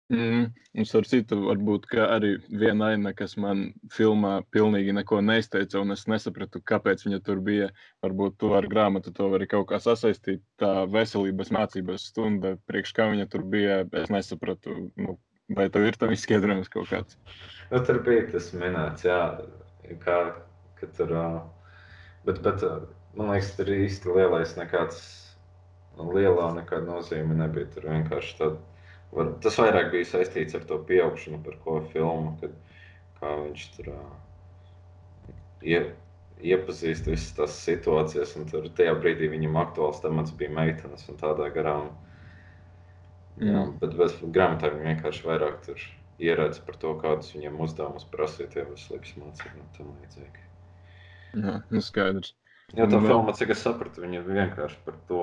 Mm, 0.06 0.52
un 0.78 0.86
ar 0.98 1.06
citu, 1.10 1.36
varbūt 1.48 1.88
arī 1.98 2.36
viena 2.46 2.92
aina, 2.92 3.10
kas 3.16 3.32
man 3.42 3.72
filmā 3.90 4.36
pilnīgi 4.54 4.92
neko 4.94 5.18
neizteica, 5.18 5.80
un 5.80 5.90
es 5.96 6.04
nesapratu, 6.06 6.60
kāpēc 6.62 7.02
viņa 7.08 7.18
tur 7.26 7.40
bija. 7.42 7.72
Varbūt 8.06 8.36
to 8.38 8.52
ar 8.54 8.68
grāmatu 8.70 9.10
to 9.14 9.26
var 9.32 9.42
kaut 9.50 9.66
kā 9.72 9.80
sasaistīt. 9.82 10.44
Tā 10.62 10.86
veselības 10.86 11.50
mācības 11.56 12.06
stunda, 12.12 12.54
priekš 12.70 12.94
kā 12.94 13.08
viņa 13.10 13.26
tur 13.32 13.42
bija, 13.50 13.80
es 13.98 14.12
nesapratu. 14.14 14.76
Nu, 14.94 15.16
vai 15.58 15.66
tev 15.74 15.88
ir 15.88 15.98
tam 15.98 16.14
izskaidrojums 16.14 16.70
kaut 16.70 16.86
kāds? 16.92 17.18
Nu, 17.72 17.82
tur 17.82 17.98
bija 18.06 18.28
tas 18.30 18.52
minēts, 18.54 19.08
jā, 19.10 19.20
kā, 20.06 20.20
ka 20.78 20.92
tur. 20.94 21.16
Bet, 22.26 22.38
bet 22.46 22.62
man 23.18 23.34
liekas, 23.34 23.56
tur 23.58 23.74
īsti 23.74 24.14
lielais 24.14 24.54
nekāds, 24.54 25.02
lielā 25.98 26.52
nekāda 26.60 26.86
nozīme 26.92 27.34
nebija. 27.42 27.74
Tur 27.74 27.90
vienkārši 27.90 28.38
tad, 28.38 28.62
var, 29.12 29.32
tas 29.44 29.58
vairāk 29.60 29.90
bija 29.94 30.08
saistīts 30.12 30.54
ar 30.58 30.64
to 30.68 30.78
pieaugšanu, 30.90 31.42
par 31.44 31.58
ko 31.64 31.80
filmu, 31.92 32.36
kad 32.40 32.56
kā 33.20 33.34
viņš 33.44 33.66
tur 33.76 33.92
ie, 35.72 35.80
iepazīst 36.52 37.08
visas 37.10 37.34
tās 37.38 37.58
situācijas, 37.66 38.34
un 38.40 38.48
tur 38.52 38.68
tajā 38.80 38.94
brīdī 39.02 39.28
viņam 39.34 39.60
aktuāls 39.64 40.02
temats 40.04 40.34
bija 40.42 40.52
meitenes 40.60 41.08
un 41.12 41.20
tādā 41.24 41.50
garā. 41.58 41.76
Un, 41.86 41.92
jā, 43.48 43.60
Mm. 43.64 43.78
bet 43.82 43.94
bez 44.00 44.16
grāmatā 44.36 44.70
viņi 44.72 44.88
vienkārši 44.90 45.24
vairāk 45.28 45.56
tur 45.66 45.84
ieredz 46.28 46.60
par 46.66 46.76
to, 46.82 46.92
kādus 47.04 47.32
viņiem 47.36 47.60
uzdevumus 47.66 48.08
prasīt, 48.16 48.56
ja 48.60 48.64
veselības 48.68 49.16
mācību 49.22 49.62
un 49.64 49.72
tam 49.78 49.92
līdzīgi. 50.00 50.44
Jā, 51.36 51.52
nu 51.70 51.82
skaidrs. 51.84 52.32
Jo 52.76 52.86
tā 52.90 52.98
Un 52.98 53.06
filma, 53.06 53.32
cik 53.38 53.52
es 53.54 53.62
sapratu, 53.62 54.02
viņa 54.02 54.22
vienkārši 54.26 54.78
par 54.86 54.96
to, 55.10 55.20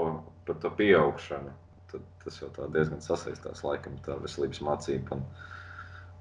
par 0.48 0.60
to 0.63 0.72
pieaugšanu. 0.80 1.52
Tad 1.93 2.06
tas 2.23 2.41
jau 2.41 2.49
diezgan 2.73 3.01
sasaistās 3.06 3.63
laikam, 3.65 3.99
tā 4.06 4.17
veselības 4.23 4.63
mācība 4.65 5.19
un 5.19 5.25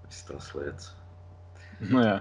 visas 0.06 0.26
tās 0.28 0.50
lietas. 0.58 0.92
Nu, 1.80 2.02
jā. 2.04 2.18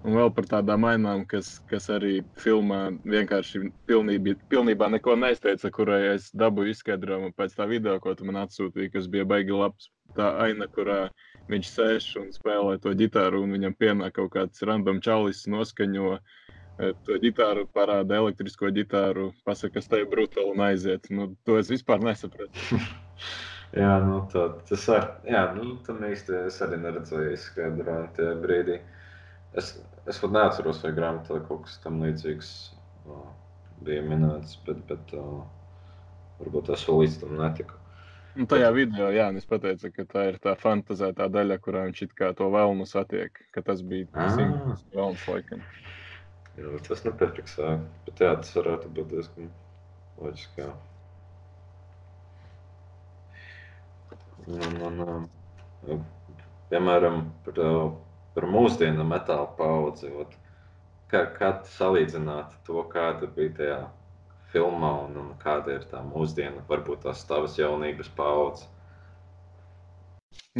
Un 0.00 0.14
vēl 0.16 0.30
par 0.32 0.46
tādām 0.48 0.86
ainām, 0.88 1.26
kas, 1.28 1.58
kas 1.68 1.90
arī 1.92 2.22
filmā 2.40 2.78
vienkārši 3.04 3.66
pilnībā, 3.90 4.32
pilnībā 4.48 4.88
neko 4.94 5.12
neizteica, 5.20 5.68
kurai 5.76 6.14
es 6.14 6.30
dabūju 6.40 6.72
izskaidrojumu 6.72 7.34
pēc 7.36 7.58
tā 7.58 7.66
video, 7.68 7.98
ko 8.00 8.14
tu 8.16 8.24
man 8.24 8.40
atsūtīji, 8.46 8.94
kas 8.94 9.10
bija 9.12 9.28
baigi 9.28 9.52
labs. 9.52 9.90
Tā 10.16 10.30
aina, 10.46 10.66
kurā 10.72 11.02
viņš 11.52 11.68
sēž 11.74 12.06
un 12.22 12.32
spēlē 12.32 12.78
to 12.80 12.94
ģitāru, 12.96 13.44
un 13.44 13.52
viņam 13.58 13.76
pienāk 13.76 14.16
kaut 14.16 14.32
kāds 14.38 14.64
random 14.66 15.02
čalis, 15.04 15.44
noskaņo 15.52 16.14
eh, 16.16 16.40
to 17.06 17.18
ģitāru, 17.22 17.66
parāda 17.76 18.18
elektrisko 18.20 18.70
ģitāru, 18.74 19.30
pasaka, 19.46 19.76
kas 19.78 19.90
te 19.90 20.00
ir 20.02 20.08
brutāli 20.10 20.54
un 20.54 20.64
aiziet. 20.66 21.08
Nu, 21.14 21.30
to 21.46 21.58
es 21.60 21.70
vispār 21.72 22.02
nesapratu. 22.04 22.80
Jā, 23.80 23.92
nu, 24.02 24.24
tā, 24.32 24.48
tas 24.66 24.84
ar, 24.90 25.04
jā, 25.30 25.44
nu, 25.54 25.76
tam 25.86 26.00
īsti 26.02 26.40
es 26.48 26.56
arī 26.64 26.80
neredzēju 26.82 27.36
izskaidrojumu 27.36 28.08
tajā 28.16 28.32
brīdī. 28.42 28.80
Es, 29.60 29.76
es 30.10 30.18
pat 30.18 30.32
neatceros, 30.34 30.80
vai 30.82 30.90
grāmatā 30.96 31.38
kaut 31.46 31.68
kas 31.68 31.76
tam 31.84 32.00
līdzīgs 32.02 32.50
bija 33.86 34.02
minēts, 34.08 34.56
bet, 34.66 34.80
bet 34.88 35.14
o, 35.14 35.44
varbūt 36.40 36.72
es 36.74 36.82
vēl 36.88 37.04
līdz 37.04 37.20
tam 37.22 37.36
netiku. 37.38 37.78
Un 38.38 38.46
tajā 38.50 38.72
video 38.74 39.08
Jānis 39.14 39.46
pateica, 39.50 39.90
ka 39.94 40.06
tā 40.16 40.26
ir 40.32 40.42
tā 40.42 40.56
fantazētā 40.58 41.26
daļa, 41.34 41.58
kurā 41.62 41.86
viņš 41.88 42.02
it 42.08 42.12
kā 42.18 42.30
to 42.38 42.50
vēlmu 42.50 42.86
satiek, 42.90 43.38
ka 43.54 43.62
tas 43.66 43.82
bija 43.82 44.06
tas 44.14 44.34
Ah. 44.34 44.44
īstais 44.44 44.84
vēlms 44.94 45.24
laikam. 45.30 45.62
Jā, 46.58 46.76
tas 46.86 47.04
nepafiksēja. 47.06 47.78
Bet 48.06 48.22
jā, 48.24 48.30
tas 48.42 48.52
varētu 48.56 48.90
būt 48.96 49.14
diezgan 49.14 49.50
loģiski. 50.20 50.64
Jā. 50.64 50.70
Un, 54.50 54.76
un, 54.88 55.00
un, 55.94 56.04
piemēram, 56.72 57.22
par, 57.46 57.60
uh, 57.62 57.90
par 58.34 58.48
mūsdienu 58.50 59.06
metāla 59.06 59.46
paudzi. 59.58 60.10
ot, 60.22 60.34
Kā, 61.10 61.24
kā 61.34 61.48
tu 61.58 61.70
salīdzinātu 61.74 62.60
to, 62.66 62.82
kāda 62.92 63.26
bija 63.34 63.54
tajā 63.56 63.78
filmā 64.52 64.90
un, 65.06 65.16
un 65.18 65.30
kāda 65.42 65.74
ir 65.74 65.86
tā 65.90 66.02
mūsdiena, 66.06 66.62
varbūt 66.68 67.02
tās 67.06 67.24
tavas 67.26 67.56
jaunības 67.58 68.10
paudze? 68.14 68.68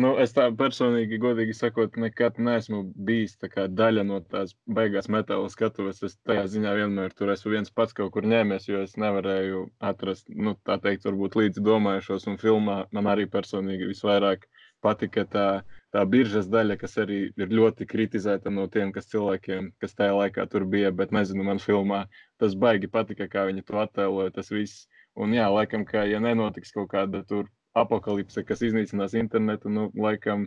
Nu, 0.02 0.10
es 0.22 0.30
tā 0.34 0.44
personīgi, 0.58 1.16
godīgi 1.22 1.54
sakot, 1.58 1.96
nekad 1.98 2.36
neesmu 2.46 2.78
bijis 3.08 3.32
daļa 3.80 4.04
no 4.06 4.20
tās 4.34 4.52
beigās 4.78 5.08
metāla 5.10 5.50
skatuves. 5.50 6.02
Es 6.06 6.14
tajā 6.28 6.44
ziņā 6.52 6.74
vienmēr 6.78 7.14
tur 7.18 7.32
esmu 7.34 7.52
viens 7.56 7.74
pats 7.80 7.96
kaut 7.98 8.12
kur 8.14 8.28
ņēmies, 8.32 8.68
jo 8.70 8.84
es 8.86 8.94
nevarēju 9.04 9.64
atrast, 9.90 10.30
nu, 10.30 10.54
tā 10.68 10.78
teikt, 10.86 11.08
varbūt 11.08 11.38
līdzi 11.40 11.66
domājušos. 11.66 12.28
Un 12.30 12.38
filmā 12.38 12.78
man 12.94 13.10
arī 13.10 13.26
personīgi 13.34 13.90
visvairāk 13.90 14.46
patika 14.86 15.26
tā, 15.34 15.48
tā 15.90 16.06
biržas 16.14 16.46
daļa, 16.54 16.78
kas 16.78 16.96
arī 17.02 17.20
ir 17.34 17.58
ļoti 17.60 17.90
kritizēta 17.90 18.54
no 18.54 18.70
tiem 18.70 18.94
kas 18.94 19.10
cilvēkiem, 19.10 19.72
kas 19.82 19.98
tajā 19.98 20.14
laikā 20.22 20.46
tur 20.54 20.70
bija. 20.70 20.94
Bet 21.02 21.10
nezinu, 21.10 21.44
man 21.50 21.58
filmā 21.58 22.04
tas 22.38 22.54
baigi 22.54 22.86
patika, 22.86 23.26
kā 23.26 23.48
viņi 23.50 23.66
to 23.66 23.82
attēloja, 23.82 24.38
tas 24.38 24.54
viss. 24.54 24.86
Un 25.18 25.34
jā, 25.34 25.50
laikam, 25.50 25.82
ka 25.82 26.06
ja 26.06 26.22
nenotiks 26.22 26.70
kaut 26.78 26.94
kāda 26.94 27.26
tur 27.26 27.50
apakalipse, 27.78 28.44
kas 28.46 28.62
iznīcinās 28.66 29.14
internetu, 29.18 29.70
nu, 29.72 29.88
laikam, 29.94 30.46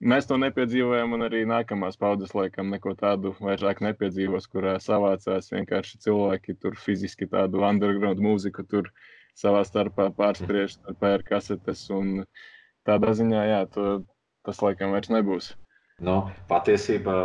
mēs 0.00 0.28
to 0.28 0.38
nepiedzīvojam, 0.40 1.16
un 1.16 1.26
arī 1.28 1.42
nākamās 1.48 1.98
paudzes 2.00 2.34
laikam 2.36 2.72
neko 2.72 2.94
tādu 2.98 3.34
vairāk 3.40 3.82
nepiedzīvos, 3.84 4.48
kurā 4.52 4.78
savācās 4.82 5.52
vienkārši 5.52 6.00
cilvēki 6.06 6.56
tur 6.62 6.78
fiziski 6.80 7.28
tādu 7.30 7.64
underground 7.68 8.22
mūziku 8.22 8.64
tur 8.68 8.92
savā 9.38 9.62
starpā 9.68 10.10
pārspriež, 10.16 10.78
pēr 11.00 11.24
kasetes, 11.28 11.86
un 11.92 12.24
tādā 12.88 13.14
ziņā, 13.16 13.44
jā, 13.48 13.64
to, 13.72 13.88
tas 14.46 14.60
laikam 14.64 14.96
vairs 14.96 15.12
nebūs. 15.12 15.52
Nu, 16.02 16.16
patiesībā 16.50 17.16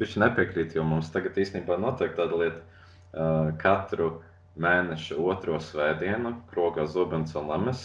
viņš 0.00 0.18
nepiekrīt, 0.22 0.76
jo 0.76 0.84
mums 0.86 1.10
tagad 1.10 1.38
īstenībā 1.40 1.80
notiek 1.80 2.12
tāda 2.16 2.44
lieta. 2.44 2.66
Uh, 3.10 3.48
katru 3.58 4.20
mēneša 4.60 5.16
otro 5.18 5.56
svētdienu, 5.58 6.36
krogā 6.52 6.84
Zubens 6.86 7.34
un 7.34 7.48
Lemes, 7.50 7.80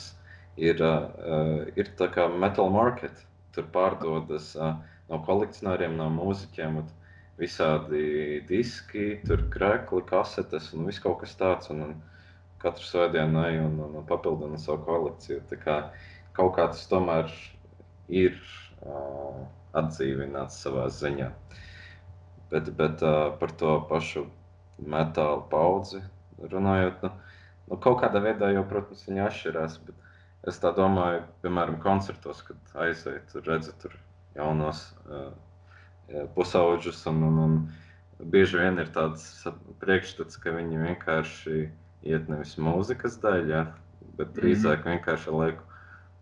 ir, 0.57 0.81
uh, 0.81 1.63
ir 1.75 1.91
tā 1.99 2.09
kā 2.13 2.27
metal 2.31 2.71
market. 2.73 3.23
Tur 3.55 3.67
pārdodas 3.71 4.53
uh, 4.59 4.75
no 5.09 5.21
kolekcionāriem, 5.23 5.95
no 5.99 6.09
mūziķiem, 6.11 6.81
visādi 7.39 8.41
diski, 8.47 9.19
tur 9.27 9.43
krēkli, 9.51 10.03
kasetes 10.07 10.71
un 10.75 10.87
viss 10.87 11.03
kaut 11.03 11.21
kas 11.23 11.35
tāds. 11.39 11.71
Un, 11.73 11.81
un 11.89 11.95
katru 12.63 12.87
svētdienu 12.87 13.43
ej 13.45 13.59
un, 13.61 13.75
un, 13.85 13.97
un 13.99 14.07
papildina 14.07 14.59
savu 14.61 14.83
kolekciju. 14.87 15.43
Tā 15.51 15.59
kā 15.61 15.75
kaut 16.37 16.55
kā 16.57 16.69
tas 16.71 16.85
tomēr 16.91 17.29
ir 18.09 18.39
uh, 18.85 19.43
atdzīvināts 19.77 20.61
savā 20.63 20.87
ziņā. 20.93 21.29
Bet, 22.51 22.71
bet 22.79 23.03
uh, 23.03 23.35
par 23.39 23.53
to 23.59 23.77
pašu 23.89 24.25
metāla 24.79 25.43
paudzi 25.51 26.01
runājot, 26.39 27.05
nu, 27.05 27.11
nu, 27.69 27.77
kaut 27.81 28.01
kādā 28.01 28.21
veidā 28.23 28.51
jau, 28.53 28.65
protams, 28.69 29.05
viņi 29.07 29.23
atšķirās. 29.27 29.77
Bet 29.87 30.04
es 30.49 30.59
tā 30.61 30.71
domāju, 30.75 31.23
piemēram, 31.43 31.79
koncertos, 31.83 32.43
kad 32.45 32.77
aiziet, 32.85 33.25
tur 33.31 33.45
redzat 33.49 33.79
tur 33.81 33.95
jaunos 34.35 34.83
uh, 35.07 35.31
pusauģus. 36.35 37.01
Un, 37.11 37.23
un, 37.29 37.39
un 37.45 38.29
bieži 38.31 38.61
vien 38.61 38.79
ir 38.81 38.91
tāds 38.95 39.25
priekšstats, 39.81 40.39
ka 40.41 40.53
viņi 40.55 40.83
vienkārši 40.83 41.61
iet 42.05 42.29
nevis 42.29 42.55
mūzikas 42.61 43.17
daļā, 43.23 43.65
bet 44.19 44.35
drīzāk 44.37 44.83
mm 44.83 44.83
-hmm. 44.83 44.91
vienkārši 44.93 45.37
lai 45.39 45.51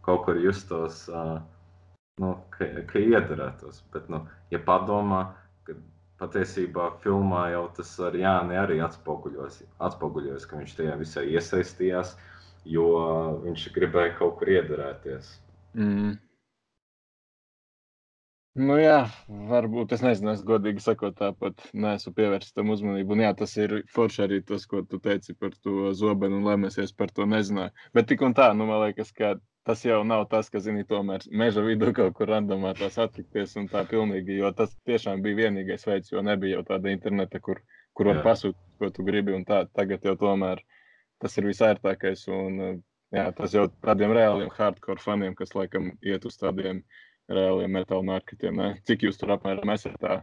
kaut 0.03 0.25
kur 0.25 0.39
justos, 0.39 1.07
uh, 1.09 1.39
nu, 2.21 2.35
ka, 2.49 2.67
ka 2.87 2.99
iedarētos. 2.99 3.83
Bet, 3.93 4.09
nu, 4.09 4.23
ja 4.51 4.59
padomā, 4.59 5.23
ka 5.67 5.75
patiesībā 6.21 6.91
filmā 7.03 7.49
jau 7.53 7.67
tas 7.77 7.91
ar 7.99 8.15
Jāni 8.15 8.59
arī 8.59 8.79
atspoguļojas, 8.85 9.63
atspoguļojas 9.79 10.45
ka 10.45 10.59
viņš 10.61 10.75
tajā 10.79 10.97
visā 10.99 11.23
iesaistījās, 11.23 12.15
jo 12.65 12.89
viņš 13.43 13.65
gribēja 13.75 14.17
kaut 14.19 14.37
kur 14.39 14.53
iedarēties. 14.53 15.33
Mm. 15.73 16.13
Nu, 18.53 18.75
jā, 18.77 19.07
varbūt 19.49 19.95
es 19.95 20.03
nezinu, 20.05 20.35
es 20.35 20.43
godīgi 20.45 20.81
sakot, 20.85 21.15
tāpat 21.17 21.63
neesmu 21.73 22.11
pievērsis 22.13 22.53
tam 22.53 22.69
uzmanību. 22.69 23.15
Un, 23.15 23.23
jā, 23.25 23.31
tas 23.39 23.55
ir 23.57 23.79
forši 23.95 24.21
arī 24.27 24.37
tas, 24.45 24.67
ko 24.69 24.83
tu 24.85 24.99
teici 25.01 25.33
par 25.33 25.55
to 25.65 25.89
zobenu 25.97 26.37
un 26.37 26.45
lemēsies 26.51 26.93
par 26.93 27.09
to 27.09 27.25
nezināju. 27.25 27.73
Bet 27.97 28.11
tik 28.11 28.21
un 28.21 28.37
tā, 28.37 28.51
nu, 28.53 28.67
man 28.69 28.83
liekas, 28.83 29.09
ka 29.17 29.33
tas 29.65 29.81
jau 29.87 30.03
nav 30.05 30.27
tas, 30.29 30.51
ka, 30.53 30.61
zini, 30.61 30.85
tomēr 30.85 31.25
meža 31.41 31.63
vidū 31.65 31.89
kaut 31.97 32.13
kur 32.19 32.29
randomā 32.29 32.75
tā 32.77 32.91
satikties 32.93 33.57
un 33.57 33.65
tā 33.71 33.87
pilnīgi, 33.89 34.37
jo 34.43 34.53
tas 34.53 34.77
tiešām 34.85 35.25
bija 35.25 35.47
vienīgais 35.47 35.87
veids, 35.89 36.13
jo 36.13 36.21
nebija 36.21 36.59
jau 36.59 36.67
tāda 36.67 36.93
interneta, 36.93 37.41
kur, 37.41 37.63
kur 37.97 38.11
var 38.11 38.21
pasūtīt, 38.27 38.61
ko 38.77 38.93
tu 38.93 39.07
gribi, 39.07 39.33
un 39.33 39.47
tā 39.49 39.63
tagad 39.73 40.05
jau 40.05 40.13
tomēr 40.27 40.61
tas 41.23 41.39
ir 41.39 41.47
visērtākais, 41.47 42.27
un 42.31 42.59
jā, 43.15 43.25
tas 43.37 43.55
jau 43.55 43.65
tādiem 43.85 44.13
reāliem 44.15 44.51
hardcore 44.53 45.01
faniem, 45.01 45.35
kas 45.39 45.55
laikam 45.57 45.93
iet 46.03 46.27
uz 46.29 46.37
tādiem 46.41 46.83
reāliem 47.31 47.73
metāla 47.79 48.05
marketiem, 48.11 48.59
ne? 48.59 48.69
Cik 48.87 49.07
jūs 49.07 49.19
tur 49.19 49.33
apmēram 49.37 49.71
esat 49.73 49.97
tā? 50.03 50.21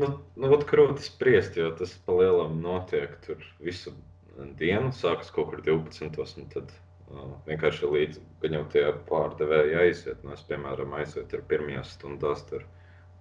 Nu, 0.00 0.08
nu 0.40 0.48
vat 0.48 0.64
krūti 0.68 1.04
spriest, 1.04 1.58
jo 1.60 1.68
tas 1.76 1.92
pa 2.06 2.14
lielam 2.16 2.56
notiek 2.64 3.12
tur 3.26 3.42
visu 3.60 3.92
dienu, 4.58 4.88
sākas 4.96 5.30
kaut 5.34 5.50
kur 5.50 5.60
12, 5.66 6.40
un 6.40 6.48
tad 6.54 6.72
vienkārši 7.46 7.90
līdz 7.92 8.20
gan 8.42 8.56
jau 8.56 8.62
tie 8.72 8.84
pārdevēji 9.10 9.76
aiziet. 9.82 10.22
Nu, 10.24 10.32
es, 10.36 10.44
piemēram, 10.48 10.94
aizietu 10.96 11.38
ar 11.38 11.44
pirmajās 11.50 11.92
stundās, 11.98 12.44
tur 12.48 12.64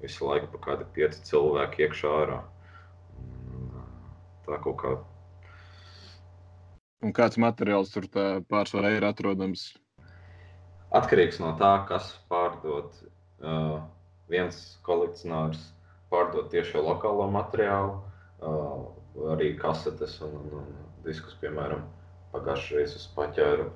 visu 0.02 0.28
laiku 0.30 0.48
pa 0.54 0.64
kādi 0.70 0.88
pieci 0.96 1.26
cilvēki 1.28 1.86
iekšā 1.86 2.14
ārā. 2.24 2.40
Tā 4.48 4.62
kaut 4.64 4.78
kā. 4.82 4.96
Un 7.02 7.14
kāds 7.18 7.40
materiāls 7.42 7.90
tur 7.94 8.06
pārsvarā 8.14 8.94
ir 8.98 9.06
atrodams? 9.08 9.72
Atkarīgs 10.94 11.40
no 11.42 11.56
tā, 11.58 11.72
kas 11.90 12.12
pārdod. 12.30 12.94
Uh, 13.42 13.80
viens 14.30 14.58
kolekcionārs 14.86 15.62
pārdod 16.12 16.52
tieši 16.52 16.84
lokālo 16.84 17.26
materiālu, 17.34 17.96
uh, 18.44 18.84
arī 19.34 19.56
kasetes 19.58 20.20
un, 20.22 20.36
un, 20.44 20.60
un 20.62 21.02
diskus, 21.08 21.34
piemēram. 21.42 21.82
Pagājušajā 22.36 22.78
reizē 22.78 23.00
es 23.02 23.08
paķēru 23.16 23.72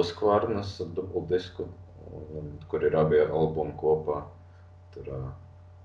Uskvarnas 0.00 0.76
dubultdisku, 0.94 1.66
kur 2.70 2.86
ir 2.86 2.94
abi 2.96 3.18
albumi 3.24 3.74
kopā. 3.80 4.22
Tur, 4.94 5.10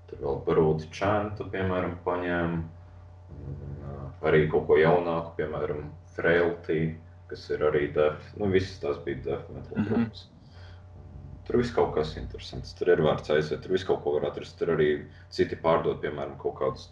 tur 0.06 0.22
vēl 0.22 0.40
Brūti 0.46 0.88
Čantu, 0.94 1.48
piemēram, 1.50 1.98
paņēmu. 2.06 2.62
Arī 4.26 4.46
kaut 4.50 4.68
ko 4.70 4.78
jaunāku, 4.78 5.34
piemēram, 5.40 5.82
Frailty, 6.16 6.80
kas 7.30 7.44
ir 7.52 7.62
arī 7.68 7.86
def. 7.94 8.32
Nu, 8.40 8.48
visas 8.52 8.80
tās 8.82 8.98
bija 9.04 9.42
metal 9.52 9.84
grupas. 9.84 9.92
Mm 9.92 10.04
-hmm. 10.04 10.32
Tur 11.46 11.56
viss 11.60 11.74
kaut 11.74 11.94
kas 11.94 12.16
interesants. 12.16 12.74
Tur 12.74 12.88
ir 12.90 13.02
vērts 13.06 13.30
aiziet, 13.30 13.62
tur 13.62 13.72
viss 13.72 13.86
kaut 13.86 14.02
ko 14.02 14.16
var 14.16 14.24
atrast. 14.30 14.58
Tur 14.58 14.74
arī 14.74 15.06
citi 15.30 15.56
pārdod, 15.56 16.00
piemēram, 16.02 16.38
kaut 16.38 16.56
kādus 16.58 16.88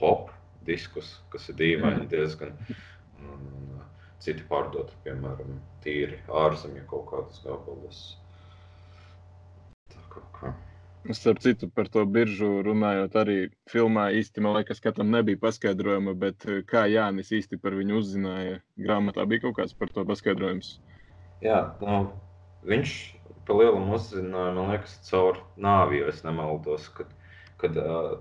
pop 0.00 0.30
diskus, 0.66 1.22
kas 1.30 1.48
ir 1.48 1.54
dīvaini 1.54 2.02
mm. 2.02 2.08
diezgan. 2.08 2.56
Un, 3.22 3.80
citi 4.18 4.42
pārdot, 4.50 4.90
piemēram, 5.04 5.60
tīri 5.84 6.18
ārzemju 6.28 6.86
kaut 6.90 7.06
kādas 7.12 7.42
gabalus. 7.44 8.18
Tā 9.92 10.02
kaut 10.10 10.32
kā. 10.40 10.54
Starp 11.14 11.38
citu, 11.44 11.68
par 11.70 11.88
to 11.92 12.02
biržu 12.08 12.48
runājot, 12.66 13.16
arī 13.20 13.36
filmā 13.70 14.08
īsti, 14.18 14.42
man 14.42 14.56
liekas, 14.56 14.80
katram 14.82 15.12
nebija 15.14 15.38
paskaidrojuma, 15.42 16.14
bet 16.18 16.46
kā 16.70 16.86
Jānis 16.90 17.30
īsti 17.36 17.58
par 17.62 17.76
viņu 17.78 18.00
uzzināja, 18.00 18.60
grāmatā 18.80 19.26
bija 19.28 19.44
kaut 19.44 19.58
kāds 19.60 19.76
par 19.78 19.92
to 19.94 20.02
paskaidrojums. 20.08 20.76
Jā, 21.44 21.60
nu, 21.82 21.98
viņš 22.66 22.94
pa 23.46 23.58
lielam 23.58 23.90
uzzināja, 23.94 24.54
man 24.56 24.72
liekas, 24.72 24.96
caur 25.06 25.42
nāvi, 25.60 26.00
ja 26.00 26.10
es 26.10 26.22
nemaldos, 26.26 26.88
kad, 26.96 27.12
kad 27.62 27.76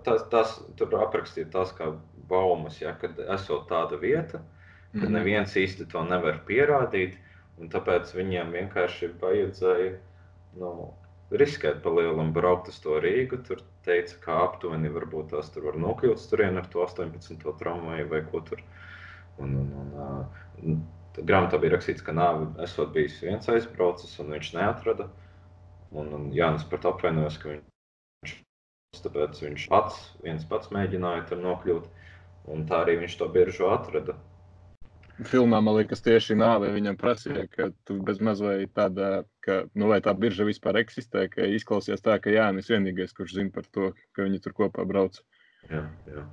tas, 0.06 0.26
tas 0.34 0.58
tur 0.78 0.94
aprakstīja 1.00 1.50
tās 1.54 1.74
kā 1.78 1.94
baumas, 2.30 2.82
ja, 2.82 2.94
kad 3.02 3.18
esot 3.38 3.70
tāda 3.72 3.98
vieta, 4.02 4.44
kad 4.96 5.10
neviens 5.12 5.56
īsti 5.58 5.90
to 5.92 6.04
nevar 6.08 6.44
pierādīt. 6.48 7.18
Tāpēc 7.72 8.10
viņiem 8.12 8.50
vienkārši 8.52 9.14
vajadzēja 9.22 9.94
nu, 10.60 10.92
riskēt 11.42 11.82
pa 11.84 11.92
lielam, 11.94 12.32
braukt 12.36 12.70
uz 12.72 12.78
to 12.84 13.00
Rīgu. 13.04 13.42
Tur 13.48 13.62
teica, 13.88 14.18
ka 14.24 14.40
aptuveni 14.46 14.92
varbūt 14.94 15.32
tās 15.34 15.52
tur 15.54 15.70
var 15.70 15.80
nokļūt 15.82 16.26
turien 16.32 16.60
ar 16.62 16.68
to 16.72 16.84
18. 16.86 17.46
tramvaju 17.60 18.10
vai 18.12 18.22
ko 18.32 18.42
tur. 18.50 18.64
Un, 19.44 19.56
un, 19.60 19.94
un, 20.64 20.78
grāmatā 21.18 21.60
bija 21.62 21.76
rakstīts, 21.76 22.04
ka 22.06 22.16
nāve 22.16 22.48
esot 22.64 22.94
bijis 22.96 23.22
viens 23.24 23.50
aizbraucis, 23.52 24.16
un 24.24 24.32
viņš 24.36 24.52
neatrada. 24.58 25.10
Un, 25.96 26.12
un 26.18 26.30
Jānis 26.36 26.66
par 26.68 26.82
to 26.84 26.92
apvainojas, 26.92 27.38
ka 27.40 27.54
viņš, 27.54 28.36
tāpēc 29.04 29.42
viņš 29.44 29.68
pats, 29.72 30.00
viens 30.24 30.48
pats 30.50 30.72
mēģināja 30.76 31.28
tur 31.30 31.44
nokļūt, 31.44 31.92
un 32.52 32.66
tā 32.70 32.82
arī 32.84 32.98
viņš 33.04 33.20
to 33.22 33.30
biežu 33.32 33.70
atrada. 33.72 34.18
Filmā 35.24 35.62
man 35.64 35.78
liekas, 35.78 36.02
tieši 36.04 36.36
nāve 36.36 36.74
viņam 36.76 36.98
prasīja, 37.00 37.46
ka 37.48 37.70
tu 37.88 38.02
bez 38.04 38.18
mazliet 38.20 38.74
tāda, 38.76 39.24
ka, 39.46 39.62
nu, 39.72 39.88
vai 39.88 40.02
tā 40.04 40.12
birža 40.12 40.44
vispār 40.48 40.82
eksistē, 40.82 41.30
ka 41.32 41.48
izklausījās 41.56 42.04
tā, 42.04 42.18
ka 42.20 42.34
Jānis 42.34 42.68
vienīgais, 42.74 43.16
kurš 43.16 43.38
zina 43.38 43.54
par 43.56 43.70
to, 43.72 43.94
ka 44.12 44.26
viņi 44.28 44.42
tur 44.44 44.58
kopā 44.58 44.84
brauc. 44.90 45.22
Jā, 45.72 45.86
jā. 46.12 46.26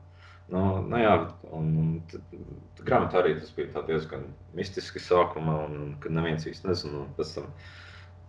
Nu, 0.51 0.65
nu 0.85 0.99
jā, 0.99 1.15
un, 1.55 1.69
un 1.79 2.83
grāmatā 2.83 3.23
arī 3.23 3.37
tas 3.39 3.55
bija 3.55 3.85
diezgan 3.87 4.27
mistiski 4.59 5.01
sākumā, 5.01 5.55
un, 5.69 5.79
un 5.85 5.95
kad 6.03 6.13
neviens 6.19 6.49
īsti 6.51 6.69
nezina, 6.69 7.05
un 7.05 7.15
pēc 7.17 7.37
tam, 7.39 7.47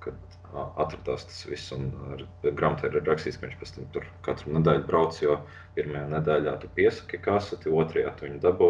kad 0.05 0.37
atradās 0.79 1.25
tas 1.27 1.43
viss, 1.49 1.73
un 1.75 1.89
ar 2.13 2.21
grāmatā 2.45 2.91
ir 2.91 3.01
rakstīts, 3.01 3.41
ka 3.41 3.49
viņš 3.49 3.59
pēc 3.59 3.73
tam 3.75 3.89
tur 3.95 4.05
katru 4.27 4.53
nedēļu 4.59 4.85
brauc, 4.87 5.17
jo 5.25 5.39
pirmajā 5.75 6.05
nedēļā 6.13 6.59
tu 6.61 6.69
piesaki 6.77 7.19
kaseti, 7.25 7.73
otrajā 7.73 8.13
tu 8.19 8.29
viņu 8.29 8.43
dabū, 8.45 8.69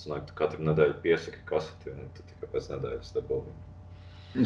sanāk, 0.00 0.26
tu 0.28 0.36
katru 0.38 0.64
nedēļu 0.66 0.98
piesaki 1.04 1.42
kaseti, 1.48 1.94
un 1.94 2.10
tu 2.16 2.26
tikai 2.30 2.50
pēc 2.54 2.70
nedēļas 2.74 3.14
dabū 3.16 3.40
viņu. 3.44 3.70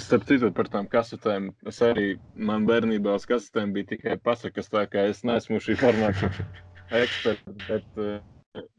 Starp 0.04 0.26
citu, 0.28 0.50
par 0.52 0.68
tām 0.68 0.88
kasetēm. 0.92 1.48
Es 1.70 1.78
arī 1.84 2.18
man 2.36 2.66
bērnībā 2.68 3.14
uz 3.16 3.24
kasetēm 3.28 3.72
bija 3.72 3.94
tikai 3.94 4.18
pasakas, 4.20 4.68
tā 4.68 4.84
kā 4.92 5.06
es 5.08 5.22
neesmu 5.24 5.62
šī 5.64 5.78
formāta 5.80 6.28
eksperts. 7.02 7.64
Bet, 7.64 8.02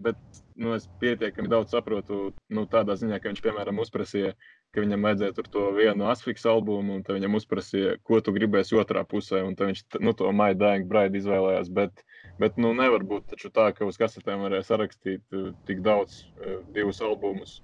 bet 0.05 0.43
nu, 0.59 0.75
es 0.75 0.85
pietiekami 1.01 1.49
daudz 1.49 1.73
saprotu 1.73 2.29
nu, 2.53 2.67
tādā 2.69 2.93
ziņā, 2.99 3.17
ka 3.17 3.31
viņš, 3.31 3.41
piemēram, 3.41 3.81
uzprasīja, 3.81 4.35
ka 4.75 4.83
viņam 4.83 5.07
vajadzēja 5.07 5.37
tur 5.39 5.49
to 5.49 5.65
vienu 5.79 6.05
asfiks 6.11 6.45
albumu, 6.49 6.99
un 6.99 7.05
viņam 7.07 7.39
uzprasīja, 7.39 7.97
ko 8.05 8.21
tu 8.21 8.35
gribēsi 8.35 8.77
otrā 8.77 9.01
pusē, 9.07 9.41
un 9.47 9.57
viņš 9.57 9.85
nu, 10.05 10.13
to 10.13 10.29
My 10.29 10.53
Dying 10.53 10.85
Bride 10.91 11.17
izvēlējās. 11.17 11.73
Bet, 11.73 12.05
bet 12.39 12.59
nu, 12.61 12.73
nevar 12.77 13.05
būt 13.07 13.35
tā, 13.53 13.69
ka 13.75 13.87
uz 13.87 13.99
kasetēm 14.01 14.45
varēja 14.45 14.67
sarakstīt 14.71 15.35
uh, 15.35 15.51
tik 15.69 15.83
daudz, 15.85 16.23
uh, 16.39 16.59
divus 16.75 17.01
albumus. 17.05 17.59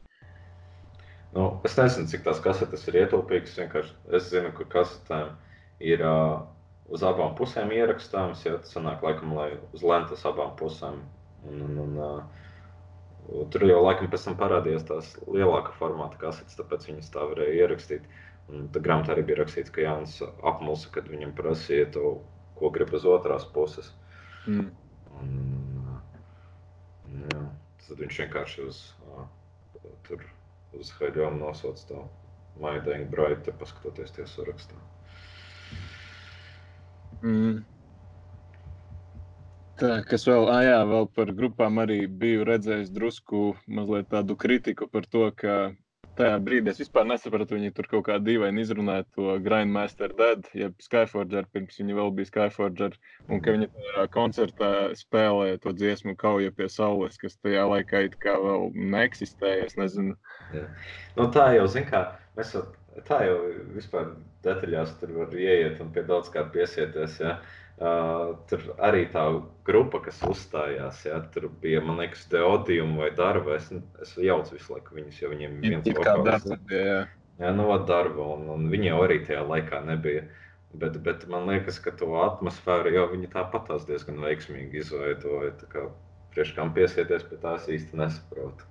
Nu, 1.36 1.50
es 1.68 1.76
nezinu, 1.76 2.08
cik 2.08 2.24
tās 2.28 2.40
kasetes 2.44 2.86
ir 2.88 3.02
ietilpīgas. 3.02 3.58
Es 4.16 4.30
zinu, 4.32 4.54
ka 4.56 4.68
kasetēm 4.78 5.34
ir 5.84 6.06
uh, 6.06 6.46
uz 6.88 7.04
abām 7.04 7.36
pusēm 7.36 7.74
ierakstāms. 7.76 8.46
Ja, 8.48 8.56
tas 8.64 8.72
sanāk, 8.78 9.04
laikam, 9.04 9.36
lai 9.36 9.52
uz 9.76 9.84
lentas 9.84 10.24
abām 10.28 10.56
pusēm 10.60 11.02
Un, 11.50 11.62
un, 11.62 11.78
un, 11.78 11.98
uh, 11.98 13.46
tur 13.54 13.66
jau 13.68 13.82
laikam 13.86 14.10
pēc 14.12 14.28
tam 14.28 14.38
parādījās 14.40 14.86
tās 14.90 15.12
lielāka 15.30 15.74
formāta 15.80 16.18
kasetes, 16.22 16.58
tāpēc 16.58 16.88
viņas 16.90 17.12
tā 17.14 17.26
varēja 17.32 17.66
ierakstīt. 17.66 18.08
Un 18.50 18.68
tā 18.74 18.82
grāmatā 18.86 19.14
arī 19.14 19.26
bija 19.30 19.40
rakstīts, 19.42 19.74
ka 19.74 19.86
Jānis 19.86 20.20
apmulsa, 20.46 20.92
kad 20.94 21.10
viņam 21.10 21.34
prasīja 21.38 21.90
to, 21.96 22.16
ko 22.58 22.70
grib 22.74 22.94
uz 22.94 23.06
otrās 23.10 23.46
puses. 23.56 23.92
Mm. 24.46 24.70
Un, 25.20 25.30
un, 27.06 27.22
jā, 27.32 27.44
tad 27.86 28.02
viņš 28.02 28.20
vienkārši 28.24 28.66
uz, 28.66 28.82
uh, 29.10 29.26
tur, 30.08 30.26
uz 30.78 30.92
Haļomu 31.00 31.42
nosauc 31.42 31.82
to 31.90 32.04
Maidēņu 32.62 33.08
Braitu, 33.12 33.54
paskatoties 33.60 34.14
tiesu 34.16 34.46
rakstā. 34.48 34.78
Mm. 37.24 37.64
Tā, 39.76 39.96
kas 40.08 40.24
vēl, 40.30 40.46
ah, 40.48 40.62
jā, 40.64 40.78
vēl 40.88 41.10
par 41.18 41.32
grupām 41.36 41.82
arī 41.84 42.06
biju 42.08 42.46
redzējis 42.48 42.94
drusku 42.96 43.58
mazliet 43.68 44.08
tādu 44.14 44.38
kritiku 44.40 44.88
par 44.88 45.08
to, 45.12 45.26
ka 45.36 45.56
tajā 46.18 46.38
brīdī 46.44 46.72
es 46.72 46.80
vispār 46.82 47.08
nesapratu, 47.10 47.58
viņi 47.58 47.74
tur 47.76 47.88
kaut 47.92 48.06
kā 48.08 48.18
dīvaini 48.22 48.64
izrunāja 48.64 49.06
to 49.16 49.36
Grindmaster 49.46 50.14
Dead, 50.18 50.48
jeb 50.58 50.76
Skyforger, 50.84 51.48
pirms 51.54 51.80
viņi 51.82 51.98
vēl 51.98 52.14
bija 52.18 52.30
Skyforger, 52.30 52.96
un 53.30 53.44
ka 53.44 53.56
viņi 53.56 53.70
tajā 53.74 54.06
koncertā 54.14 54.72
spēlēja 55.00 55.62
to 55.64 55.76
dziesmu 55.76 56.16
Kauja 56.20 56.54
pie 56.56 56.70
saules, 56.72 57.20
kas 57.22 57.38
tajā 57.42 57.66
laikā 57.72 58.06
it 58.10 58.18
kā 58.24 58.38
vēl 58.42 58.72
neeksistēja, 58.96 59.68
es 59.70 59.78
nezinu. 59.80 60.16
Jā. 60.56 60.66
Nu, 61.20 61.30
tā 61.36 61.52
jau, 61.58 61.68
zin 61.72 61.88
kā, 61.90 62.06
mēs 62.40 62.56
jau, 62.56 62.66
tā 63.08 63.22
jau 63.28 63.38
vispār 63.76 64.16
detaļās 64.46 64.98
tur 65.02 65.14
var 65.20 65.38
ieiet 65.38 65.80
un 65.84 65.92
pie 65.96 66.06
daudz 66.08 66.32
kā 66.34 66.48
piesieties, 66.56 67.22
jā. 67.24 67.38
Ja? 67.38 67.62
Uh, 67.76 68.38
tur 68.48 68.62
arī 68.80 69.02
tā 69.12 69.26
grupa, 69.68 70.00
kas 70.06 70.22
uzstājās, 70.24 71.02
ja, 71.04 71.18
tur 71.34 71.50
bija, 71.60 71.82
man 71.84 72.00
liekas, 72.00 72.22
Deodijum 72.32 72.94
vai 73.02 73.10
Darba. 73.18 73.58
Es, 73.58 73.68
es 74.00 74.14
jaucu 74.16 74.56
visu 74.56 74.78
laiku 74.78 74.96
viņus, 74.96 75.20
jo 75.20 75.32
viņiem 75.34 75.58
ir 75.60 75.74
viens 75.74 75.90
vokāls. 75.98 76.48
Jā, 76.72 77.02
jā 77.42 77.52
nu, 77.58 77.68
Darba, 77.90 78.30
un, 78.38 78.48
un 78.54 78.70
viņi 78.72 78.94
jau 78.94 79.02
arī 79.04 79.20
tajā 79.28 79.44
laikā 79.44 79.84
nebija. 79.90 80.24
Bet, 80.76 80.96
bet 81.04 81.28
man 81.32 81.48
liekas, 81.52 81.82
ka 81.84 81.92
to 82.00 82.14
atmosfēru 82.24 82.96
jau 82.96 83.06
viņi 83.12 83.32
tāpat 83.36 83.68
tās 83.68 83.84
diezgan 83.88 84.24
veiksmīgi 84.24 84.80
izveidoja. 84.80 85.52
Tā 85.60 85.70
kā 85.72 85.84
priekš 86.36 86.56
kam 86.56 86.72
piesieties 86.76 87.28
pie 87.28 87.40
tās 87.44 87.68
īsti 87.72 88.00
nesaprotu. 88.00 88.68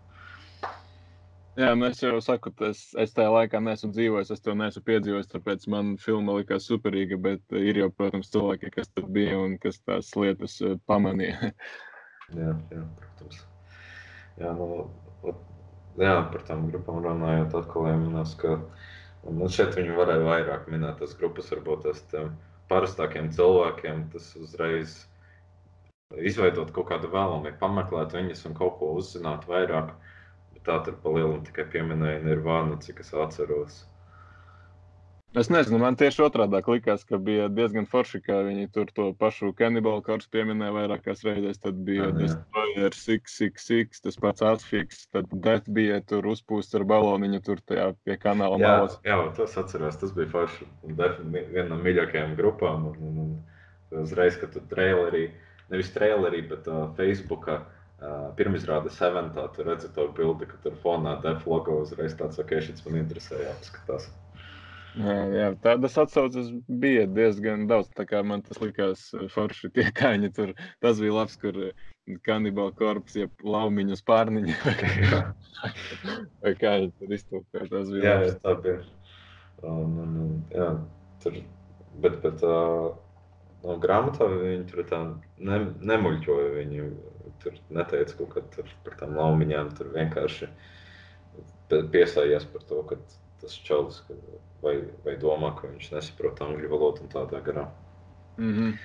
Jā, 1.55 1.71
es 1.87 2.01
jau 2.03 2.19
saku, 2.25 2.51
es, 2.67 2.81
es 2.99 3.13
tajā 3.15 3.31
laikā 3.31 3.61
neesmu 3.63 3.93
dzīvojis, 3.95 4.33
es 4.35 4.43
to 4.43 4.57
neesmu 4.59 4.81
piedzīvojis, 4.89 5.29
tāpēc 5.31 5.67
man 5.71 5.93
filma 6.03 6.35
likās 6.41 6.67
superīga, 6.67 7.19
bet 7.23 7.55
ir 7.55 7.79
jau, 7.79 7.91
protams, 7.95 8.33
cilvēki, 8.35 8.73
kas 8.75 8.91
tur 8.91 9.07
bija 9.15 9.37
un 9.39 9.55
kas 9.63 9.79
tās 9.87 10.09
lietas 10.19 10.57
eh, 10.67 10.75
pamanīja. 10.91 11.53
jā, 12.41 12.57
jā, 12.75 12.83
protams. 12.99 13.45
Jā, 14.41 14.51
nu, 14.59 14.69
jā, 16.03 16.17
par 16.33 16.43
tām 16.49 16.67
grupām 16.73 16.99
runājot, 17.05 17.55
atkal 17.61 17.87
jāminās, 17.93 18.35
ka 18.41 18.57
nu, 18.59 19.47
šeit 19.47 19.79
viņi 19.79 19.95
varēja 19.95 20.27
vairāk 20.27 20.67
minēt 20.73 20.99
tas 21.05 21.15
grupas, 21.21 21.53
varbūt 21.55 21.87
tas 21.87 22.03
parastākiem 22.73 23.31
cilvēkiem, 23.37 24.09
tas 24.11 24.33
uzreiz 24.41 25.05
izveidot 26.19 26.75
kaut 26.75 26.91
kādu 26.91 27.13
vēlamu, 27.15 27.55
pameklēt 27.63 28.19
viņas 28.19 28.45
un 28.49 28.59
kaut 28.59 28.81
ko 28.81 28.91
uzzināt 28.99 29.47
vairāk 29.47 29.95
tā 30.67 30.79
tur 30.85 31.01
pa 31.03 31.17
lielam 31.17 31.43
tikai 31.47 31.67
pieminēja 31.73 32.23
Nirvānu, 32.25 32.79
cik 32.85 33.03
es 33.05 33.13
atceros. 33.15 33.83
Es 35.35 35.49
nezinu, 35.51 35.81
man 35.83 35.97
tieši 35.99 36.23
otrādi 36.23 36.61
likās, 36.71 37.03
ka 37.09 37.19
bija 37.19 37.49
diezgan 37.51 37.89
forši, 37.91 38.21
ka 38.23 38.37
viņi 38.47 38.69
tur 38.75 38.91
to 38.95 39.09
pašu 39.19 39.49
kanibālu 39.59 40.05
kārtu 40.07 40.29
pieminēja 40.31 40.75
vairākās 40.77 41.25
reizēs. 41.27 41.59
Tad 41.59 41.81
bija 41.89 42.07
Destroyer 42.15 42.95
666, 42.95 44.05
tas 44.05 44.21
pats 44.23 44.45
Asfiks, 44.47 45.09
tad 45.11 45.33
Death 45.35 45.67
bija 45.67 45.99
tur 46.07 46.29
uzpūsts 46.31 46.79
ar 46.79 46.87
baloniņu 46.87 47.43
tur 47.49 47.65
tajā 47.67 47.89
pie 48.07 48.15
kanāla 48.23 48.61
jā, 48.63 48.77
malas. 48.77 48.95
Jā, 49.03 49.19
tas 49.41 49.59
atceros, 49.59 49.99
tas 49.99 50.15
bija 50.15 50.31
forši. 50.37 50.71
Death 51.03 51.19
viena 51.35 51.67
no 51.73 51.81
mīļākajām 51.83 52.39
grupām. 52.39 52.87
Un, 52.93 53.03
un, 53.03 53.19
un 53.91 54.05
uzreiz, 54.07 54.39
kad 54.39 54.55
tu 54.55 54.63
trailerī, 54.71 55.33
nevis 55.75 55.91
trailerī, 55.99 56.45
bet 56.55 56.71
uh, 56.71 56.87
Facebookā 56.95 57.65
pirmizrāde 58.39 58.93
Seventā, 58.93 59.47
tur 59.55 59.71
redzi 59.71 59.89
to 59.95 60.09
bildi, 60.17 60.49
ka 60.51 60.61
tur 60.65 60.77
fonā 60.83 61.17
def 61.25 61.47
logo 61.49 61.81
uzreiz 61.85 62.17
tāds, 62.19 62.41
ok, 62.43 62.59
šis 62.67 62.85
man 62.87 63.01
interesē, 63.05 63.41
jāpaskatās. 63.45 64.11
Jā, 64.95 65.15
jā, 65.35 65.47
tādas 65.59 65.97
atsauces 65.99 66.53
bija 66.69 67.09
diezgan 67.11 67.67
daudz. 67.67 67.91
Man 68.23 68.45
tas 68.47 68.61
likās 68.63 69.09
forši. 69.35 69.73
Tie 69.75 69.89
kāņi 69.91 70.31
tur. 70.37 70.53
Tas 70.85 71.01
bija 71.03 71.17
labs, 71.17 71.35
kur 71.43 71.57
kanibāla 72.27 72.71
korpus, 72.79 73.17
ja 73.19 73.27
laumiņu 73.43 73.99
spārniņu. 73.99 74.55
Vai 76.45 76.55
kā 76.63 76.77
viņi 76.85 76.93
tur 77.01 77.17
iztūkoja. 77.19 77.67
Tas 77.73 77.91
bija 77.91 78.05
jā, 78.05 78.15
labs. 78.21 78.31
Jā, 78.31 78.39
tā 78.45 78.55
bija. 78.63 78.77
Un, 79.65 79.99
un, 80.05 80.15
un, 80.23 80.31
jā, 80.55 80.69
tur, 81.25 81.41
bet, 82.05 82.21
bet 82.23 82.47
uh, 82.47 82.93
no 83.65 83.77
grāmatā 83.83 84.29
viņi 84.31 84.65
tur 84.71 84.87
tā 84.93 85.03
ne, 85.43 85.61
nemuļķoja. 85.91 86.55
Viņi 86.61 86.87
tur 87.43 87.59
neteica 87.75 88.17
kaut 88.19 88.35
kā 88.35 88.65
par 88.87 88.97
tām 89.01 89.17
laumiņām. 89.19 89.75
Tur 89.79 89.93
vienkārši 89.95 90.49
piesājās 91.95 92.47
par 92.53 92.67
to, 92.69 92.83
ka 92.89 92.99
tas 93.43 93.57
čalis 93.67 94.03
vai, 94.63 94.79
vai 95.05 95.17
domā, 95.21 95.55
ka 95.59 95.69
viņš 95.69 95.93
nesaprot 95.97 96.43
angļu 96.45 96.71
valodu 96.73 97.05
un 97.05 97.13
tādā 97.13 97.43
garā. 97.45 97.69
Mm 98.39 98.53
-hmm. 98.55 98.79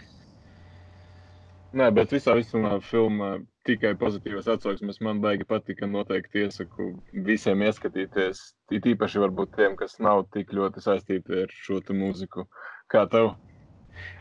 Nē, 1.69 1.91
bet 1.93 2.11
visā 2.11 2.33
visumā 2.33 2.79
filmā 2.81 3.45
tikai 3.69 3.91
pozitīvas 3.95 4.47
atsauksmes. 4.47 5.01
Man 5.05 5.21
baigi 5.21 5.45
patika. 5.45 5.87
Noteikti 5.87 6.39
iesaku 6.39 6.87
visiem 7.27 7.61
ieskatīties. 7.61 8.39
It 8.71 8.85
īpaši 8.85 9.21
varbūt 9.21 9.53
tiem, 9.55 9.75
kas 9.75 9.99
nav 9.99 10.23
tik 10.33 10.53
ļoti 10.53 10.81
saistīti 10.81 11.43
ar 11.43 11.53
šo 11.53 11.79
mūziku. 11.93 12.47
Kā 12.87 13.05
tev? 13.05 13.35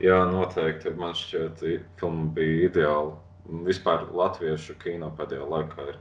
Jā, 0.00 0.18
noteikti. 0.28 0.90
Man 0.90 1.14
šķiet, 1.14 1.64
ka 1.64 2.00
filma 2.00 2.28
bija 2.36 2.68
ideāla 2.68 3.16
vispār 3.48 4.06
latviešu 4.12 4.76
kino 4.82 5.10
pēdējā 5.18 5.46
laikā 5.48 5.86
ir 5.92 5.98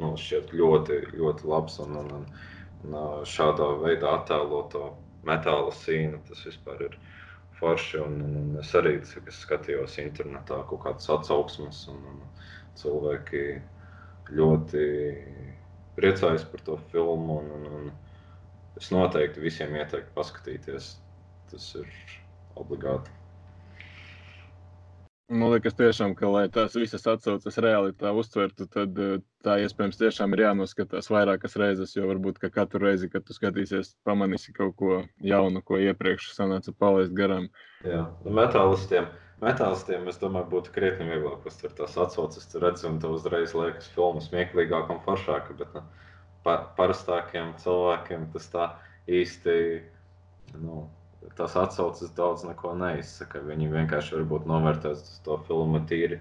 nu, 0.00 0.14
ļoti, 0.60 0.98
ļoti 1.14 1.48
labs. 1.50 1.78
Un, 1.84 1.96
un, 2.02 2.10
un, 2.18 2.26
un 2.84 3.26
šādā 3.28 3.68
veidā 3.82 4.16
attēloto 4.18 4.90
metāla 5.28 5.72
sīnu 5.82 6.20
tas 6.28 6.42
vispār 6.48 6.86
ir 6.88 6.96
forši. 7.60 8.00
Un, 8.04 8.18
un, 8.26 8.38
un 8.42 8.62
es 8.62 8.72
arī 8.78 8.96
es 9.02 9.42
skatījos 9.44 9.98
internetā 10.02 10.62
kaut 10.70 10.84
kādas 10.86 11.10
atsauksmes, 11.12 11.84
un, 11.92 12.02
un 12.14 12.24
cilvēki 12.80 13.44
ļoti 14.34 14.86
priecājos 15.98 16.46
par 16.50 16.66
to 16.66 16.78
filmu. 16.90 17.40
Un, 17.42 17.54
un, 17.58 17.70
un 17.80 18.80
es 18.80 18.90
noteikti 18.94 19.42
visiem 19.44 19.76
ieteiktu 19.78 20.14
paskatīties. 20.16 20.96
Tas 21.50 21.72
ir 21.74 21.88
obligāti. 22.60 23.19
Man 25.30 25.52
liekas, 25.52 25.76
tiešām, 25.78 26.16
ka, 26.18 26.26
lai 26.26 26.48
tās 26.50 26.74
visas 26.74 27.04
atsauces 27.06 27.58
reāli 27.62 27.92
tā 27.94 28.10
uztvertu, 28.18 28.64
tad 28.66 28.96
eh, 28.98 29.20
tā 29.46 29.60
iespējams 29.62 30.00
tiešām 30.00 30.34
ir 30.34 30.42
jānoskatās 30.42 31.06
vairākas 31.12 31.54
reizes. 31.60 31.92
Jo 31.94 32.08
varbūt 32.08 32.40
katru 32.50 32.80
reizi, 32.82 33.06
kad 33.12 33.22
tu 33.28 33.36
skatīsies, 33.36 33.92
pamanīsi 34.08 34.56
kaut 34.56 34.74
ko 34.80 34.98
jaunu, 35.22 35.62
ko 35.62 35.78
iepriekš 35.78 36.32
sanāca 36.34 36.74
palaist 36.74 37.14
garām. 37.14 37.46
Jā, 37.86 38.02
nu, 38.24 38.34
metālistiem, 38.40 39.06
metālistiem 39.44 40.10
es 40.10 40.18
domāju, 40.18 40.50
būtu 40.56 40.74
krietni 40.74 41.06
vieglāk 41.12 41.46
uztvert 41.46 41.78
tās 41.78 41.94
atsauces. 41.94 42.50
Tur 42.50 42.66
redzam, 42.66 42.98
tu 42.98 43.14
uzreiz 43.14 43.54
liekas 43.54 43.86
filmu 43.94 44.26
smieklīgāk 44.26 44.90
un 44.90 44.98
foršāk, 45.06 45.54
bet 45.62 45.78
nu, 45.78 45.86
pa, 46.42 46.58
parastākiem 46.74 47.54
cilvēkiem 47.62 48.32
tas 48.34 48.50
tā 48.50 48.72
īsti. 49.06 49.60
Nu, 50.58 50.88
tās 51.36 51.56
atsauces 51.56 52.12
daudz 52.16 52.44
neko 52.48 52.74
neizsaka. 52.78 53.42
Viņi 53.46 53.70
vienkārši 53.72 54.16
varbūt 54.18 54.46
novērtēs 54.50 55.20
to 55.26 55.38
filmu 55.48 55.82
tīri 55.90 56.20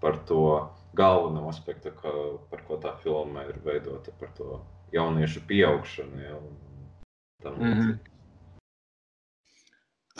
par 0.00 0.18
to 0.28 0.44
galveno 0.96 1.48
aspektu, 1.48 1.92
ka, 1.96 2.12
par 2.50 2.62
ko 2.66 2.78
tā 2.82 2.94
filma 3.02 3.44
ir 3.48 3.60
veidota, 3.64 4.14
par 4.20 4.32
to 4.36 4.60
jauniešu 4.94 5.42
pieaugšanu. 5.46 6.22
Ja, 6.22 6.38
mm 7.50 7.74
-hmm. 7.74 7.98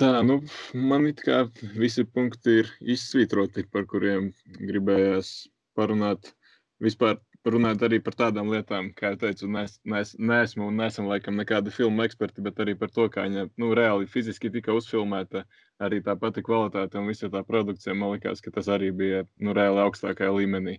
Tā, 0.00 0.22
nu, 0.24 0.40
man 0.74 1.06
it 1.06 1.20
kā 1.20 1.50
visi 1.76 2.04
punkti 2.04 2.50
ir 2.62 2.68
izsvītroti, 2.80 3.66
par 3.72 3.84
kuriem 3.84 4.32
gribējās 4.61 5.48
parunāt. 5.76 6.32
Vispār 6.80 7.18
runājot 7.49 7.84
arī 7.86 7.99
par 8.05 8.16
tādām 8.18 8.51
lietām, 8.53 8.91
kā 8.97 9.14
jau 9.14 9.20
teicu, 9.24 9.49
nes, 9.49 9.78
nes, 9.88 10.12
neesmu 10.18 10.66
un 10.68 10.76
nesam 10.76 11.09
laikam 11.09 11.38
nekādi 11.41 11.72
filmu 11.72 12.05
eksperti, 12.05 12.43
bet 12.45 12.61
arī 12.61 12.74
par 12.76 12.91
to, 12.93 13.07
kā 13.09 13.24
viņa 13.24 13.47
nu, 13.57 13.70
reāli 13.76 14.09
fiziski 14.11 14.51
tika 14.53 14.74
uzfilmēta, 14.76 15.47
arī 15.80 16.03
tā 16.05 16.16
pati 16.20 16.45
kvalitāte 16.45 17.01
un 17.01 17.09
visa 17.09 17.30
tā 17.32 17.41
produkcija. 17.47 17.97
Man 17.97 18.12
liekas, 18.14 18.45
ka 18.45 18.53
tas 18.53 18.68
arī 18.68 18.91
bija 18.93 19.24
nu, 19.41 19.55
reāli 19.57 19.80
augstākajā 19.86 20.34
līmenī. 20.36 20.76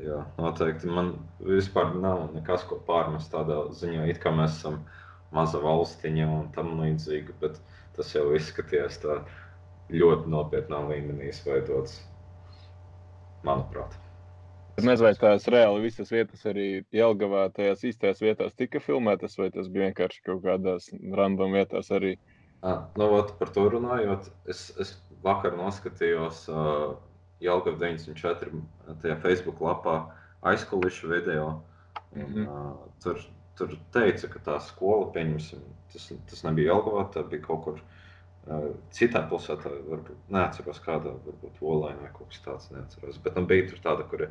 Jā, 0.00 0.22
noteikti. 0.38 0.88
Man 0.88 1.16
vispār 1.42 1.96
nav 1.98 2.30
nekas, 2.36 2.62
ko 2.68 2.78
pārmest 2.86 3.32
tādā 3.34 3.58
ziņā, 3.76 4.06
it 4.08 4.22
kā 4.22 4.32
mēs 4.32 4.54
esam 4.60 4.80
maza 5.34 5.60
valstiņa 5.60 6.28
un 6.30 6.46
tam 6.54 6.76
līdzīgi, 6.78 7.34
bet 7.42 7.58
tas 7.96 8.14
jau 8.14 8.30
izskatījās 8.38 9.02
tā 9.02 9.18
ļoti 9.92 10.30
nopietnā 10.32 10.78
līmenī 10.88 11.28
izveidots, 11.28 11.98
manuprāt. 13.44 14.01
Es 14.72 14.86
nezinu, 14.86 15.04
vai 15.04 15.12
tās 15.20 15.44
reāli 15.52 15.82
visas 15.84 16.10
vietas 16.12 16.46
arī 16.48 16.66
Jelgavā, 16.96 17.44
tajās 17.52 17.82
īstajās 17.90 18.22
vietās 18.24 18.54
tika 18.56 18.80
filmētas, 18.80 19.36
vai 19.36 19.50
tas 19.52 19.68
bija 19.68 19.90
vienkārši 19.90 20.22
kaut 20.24 20.40
kādās 20.46 20.88
random 21.12 21.52
vietās 21.58 21.90
arī. 21.92 22.14
À, 22.62 22.78
nu, 22.96 23.10
ot, 23.18 23.34
par 23.40 23.52
to 23.52 23.66
runājot, 23.74 24.30
es, 24.48 24.70
es 24.80 24.94
vakar 25.26 25.58
noskatījos 25.58 26.46
uh, 26.48 26.94
Jelgava 27.42 27.76
94. 27.82 28.62
tajā 29.02 29.18
Facebook 29.20 29.60
lapā 29.60 29.98
aizkulišu 30.48 31.12
video. 31.12 31.50
Un, 32.12 32.22
mm 32.22 32.34
-hmm. 32.34 32.48
uh, 32.48 32.88
tur, 33.04 33.20
tur 33.58 33.76
teica, 33.92 34.28
ka 34.28 34.40
tā 34.46 34.60
skola, 34.60 35.12
pieņemsim, 35.12 35.60
tas, 35.92 36.12
tas 36.30 36.44
nebija 36.48 36.72
Jelgavā, 36.72 37.08
tā 37.12 37.28
bija 37.28 37.44
kaut 37.44 37.64
kur 37.64 37.82
citā 38.94 39.22
pilsētā, 39.30 39.70
varbūt 39.86 40.30
neatceros 40.34 40.80
kādā, 40.82 41.14
varbūt 41.26 41.60
Olainā 41.62 42.10
kaut 42.16 42.32
kas 42.32 42.42
tāds, 42.42 42.70
neatceros. 42.74 43.20
Bet 43.22 43.38
nu, 43.38 43.46
bija 43.46 43.68
tur 43.70 43.78
tāda, 43.84 44.06
kur 44.10 44.26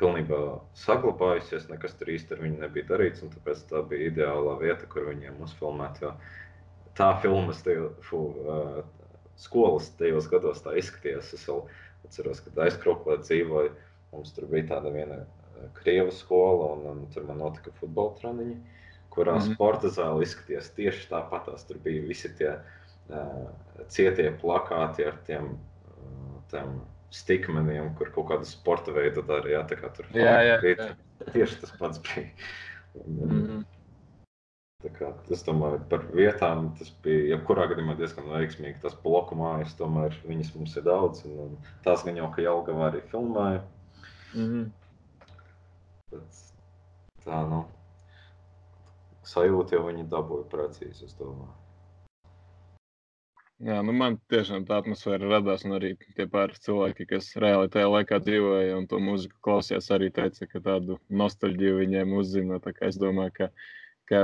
pilnībā 0.00 0.38
saglabājusies, 0.78 1.66
nekas 1.68 1.96
tur 1.98 2.12
īsti 2.14 2.36
ar 2.36 2.44
viņu 2.44 2.62
nebija 2.62 2.86
darīts. 2.92 3.24
Tāpēc 3.34 3.66
tā 3.72 3.82
bija 3.90 4.12
ideālā 4.12 4.54
vieta, 4.62 4.86
kur 4.92 5.10
viņiem 5.10 5.42
uzfilmēt. 5.42 6.00
Tā 6.98 7.10
filmas, 7.22 7.62
tie, 7.66 7.76
fu, 8.06 8.22
uh, 8.46 8.80
skolas 9.40 9.90
tajos 9.98 10.30
gados 10.30 10.62
tā 10.62 10.76
izskatījās. 10.78 11.34
Es 11.34 11.46
vēl 11.50 11.64
atceros, 12.06 12.42
kad 12.46 12.64
aizkroplē 12.68 13.18
dzīvoju. 13.24 13.74
Mums 14.14 14.34
tur 14.34 14.46
bija 14.50 14.76
tāda 14.76 14.94
viena 14.94 15.24
krievu 15.76 16.14
skola, 16.14 16.72
un, 16.76 16.86
un 16.86 17.06
tur 17.14 17.26
man 17.28 17.42
notika 17.42 17.74
futbola 17.78 18.14
treniņi, 18.18 18.56
kurā 19.12 19.36
mm 19.36 19.42
-hmm. 19.42 19.54
sporta 19.54 19.90
zāle 19.92 20.22
izskatījās 20.24 20.70
tieši 20.78 21.08
tāpat. 21.10 21.50
Tur 21.68 21.78
bija 21.84 22.02
visi 22.08 22.30
tie 22.38 22.54
uh, 22.54 22.79
cietie 23.90 24.30
plakāti 24.40 25.06
ar 25.08 25.18
tiem, 25.26 25.52
tiem 26.52 26.78
stikmeniem, 27.14 27.92
kur 27.98 28.12
kaut 28.14 28.30
kādu 28.30 28.48
sporta 28.48 28.94
veidu 28.94 29.24
darīja. 29.26 29.64
Tā 29.70 29.78
kā 29.80 29.90
tur 29.94 30.08
jā, 30.14 30.36
jā, 30.46 30.56
jā. 30.66 30.88
tieši 31.34 31.60
tas 31.62 31.76
pats 31.78 32.02
bija. 32.06 32.30
Mm 32.94 33.28
-hmm. 33.30 33.64
Kā, 34.96 35.10
es 35.28 35.42
domāju, 35.44 35.82
par 35.90 36.06
vietām 36.16 36.70
tas 36.78 36.88
bija 37.04 37.36
jebkurā 37.36 37.66
gadījumā 37.68 37.96
diezgan 37.98 38.30
veiksmīgi. 38.32 38.80
Tas 38.80 38.94
bloku 39.02 39.36
mājas, 39.36 39.74
tomēr 39.76 40.16
viņas 40.24 40.54
mums 40.54 40.76
ir 40.76 40.86
daudz. 40.86 41.24
Un, 41.24 41.38
un 41.38 41.56
tās 41.84 42.04
gan 42.04 42.16
jau, 42.16 42.30
ka 42.32 42.42
Jelgavā 42.42 42.88
arī 42.88 43.02
filmēja. 43.10 43.60
Mm 44.34 44.46
-hmm. 44.46 44.70
Bet, 46.10 46.40
tā, 47.24 47.42
nu, 47.50 47.64
sajūta 49.22 49.76
jau 49.76 49.86
viņi 49.86 50.08
dabūja 50.08 50.48
precīzi, 50.54 51.04
es 51.04 51.14
domāju. 51.18 51.59
Jā, 53.60 53.80
nu 53.84 53.92
man 53.92 54.14
tiešām 54.32 54.64
tā 54.68 54.78
atmosfēra 54.80 55.28
radās, 55.28 55.66
arī 55.68 55.90
tie 56.16 56.24
pāris 56.32 56.62
cilvēki, 56.64 57.06
kas 57.10 57.26
reāli 57.44 57.68
tajā 57.72 57.90
laikā 57.92 58.20
dzīvoja 58.24 58.78
un 58.78 58.86
to 58.88 59.00
mūziku 59.04 59.36
klausījās, 59.44 59.90
arī 59.96 60.08
teica, 60.16 60.48
ka 60.48 60.62
tādu 60.64 60.96
nostalģiju 61.22 61.82
viņiem 61.82 62.14
uzzina. 62.16 62.60
Es 62.88 62.96
domāju, 63.00 63.34
ka, 63.36 63.50
ka 64.08 64.22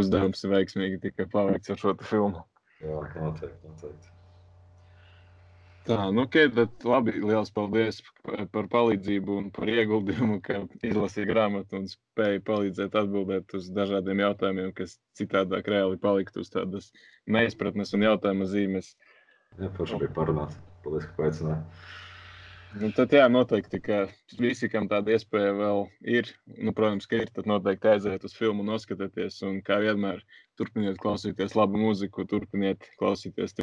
uzdevums 0.00 0.46
veiksmīgi 0.54 1.02
tika 1.02 1.28
paveikts 1.34 1.74
ar 1.76 1.82
šo 1.82 1.94
filmu. 2.00 2.46
Jā, 2.80 3.04
noteikti, 3.18 3.68
noteikti. 3.68 4.19
Tā, 5.86 5.96
nu, 6.12 6.26
ok, 6.26 6.36
tad 6.54 6.84
labi. 6.84 7.14
Lielas 7.22 7.50
paldies 7.56 8.02
par 8.52 8.66
palīdzību 8.72 9.36
un 9.40 9.46
par 9.54 9.70
ieguldījumu, 9.72 10.36
ka 10.44 10.60
izlasīja 10.86 11.30
grāmatu 11.30 11.78
un 11.80 11.88
spēja 11.88 12.42
palīdzēt 12.46 12.98
atbildēt 13.00 13.56
uz 13.56 13.70
dažādiem 13.76 14.20
jautājumiem, 14.26 14.74
kas 14.76 14.98
citādāk 15.18 15.70
reāli 15.72 15.96
paliktu 16.02 16.44
uz 16.44 16.52
tādas 16.52 16.90
neizpratnes 17.26 17.94
un 17.96 18.04
jautājuma 18.10 18.50
zīmes. 18.52 18.92
Jā, 19.56 19.72
paši 19.78 20.04
bija 20.04 20.12
parunāt. 20.20 20.54
Paldies, 20.84 21.08
ka 21.08 21.24
paicinājāt. 21.24 21.82
Nu, 22.70 22.86
tad, 22.94 23.10
jā, 23.10 23.24
noteikti, 23.26 23.80
ka 23.82 23.96
visi, 24.38 24.68
kam 24.70 24.84
tāda 24.90 25.16
iespēja 25.16 25.56
vēl 25.58 25.80
ir, 26.06 26.28
nu, 26.62 26.70
protams, 26.76 27.08
ka 27.10 27.18
ir, 27.18 27.32
tad 27.34 27.48
noteikti 27.50 27.88
aiziet 27.90 28.26
uz 28.28 28.36
filmu, 28.36 28.62
noskatieties. 28.68 29.40
Un, 29.48 29.56
kā 29.66 29.80
vienmēr, 29.82 30.20
turpiniet 30.60 31.00
klausīties 31.02 31.56
labu 31.58 31.80
mūziku, 31.82 32.28
turpiniet 32.30 32.86
klausīties 33.00 33.56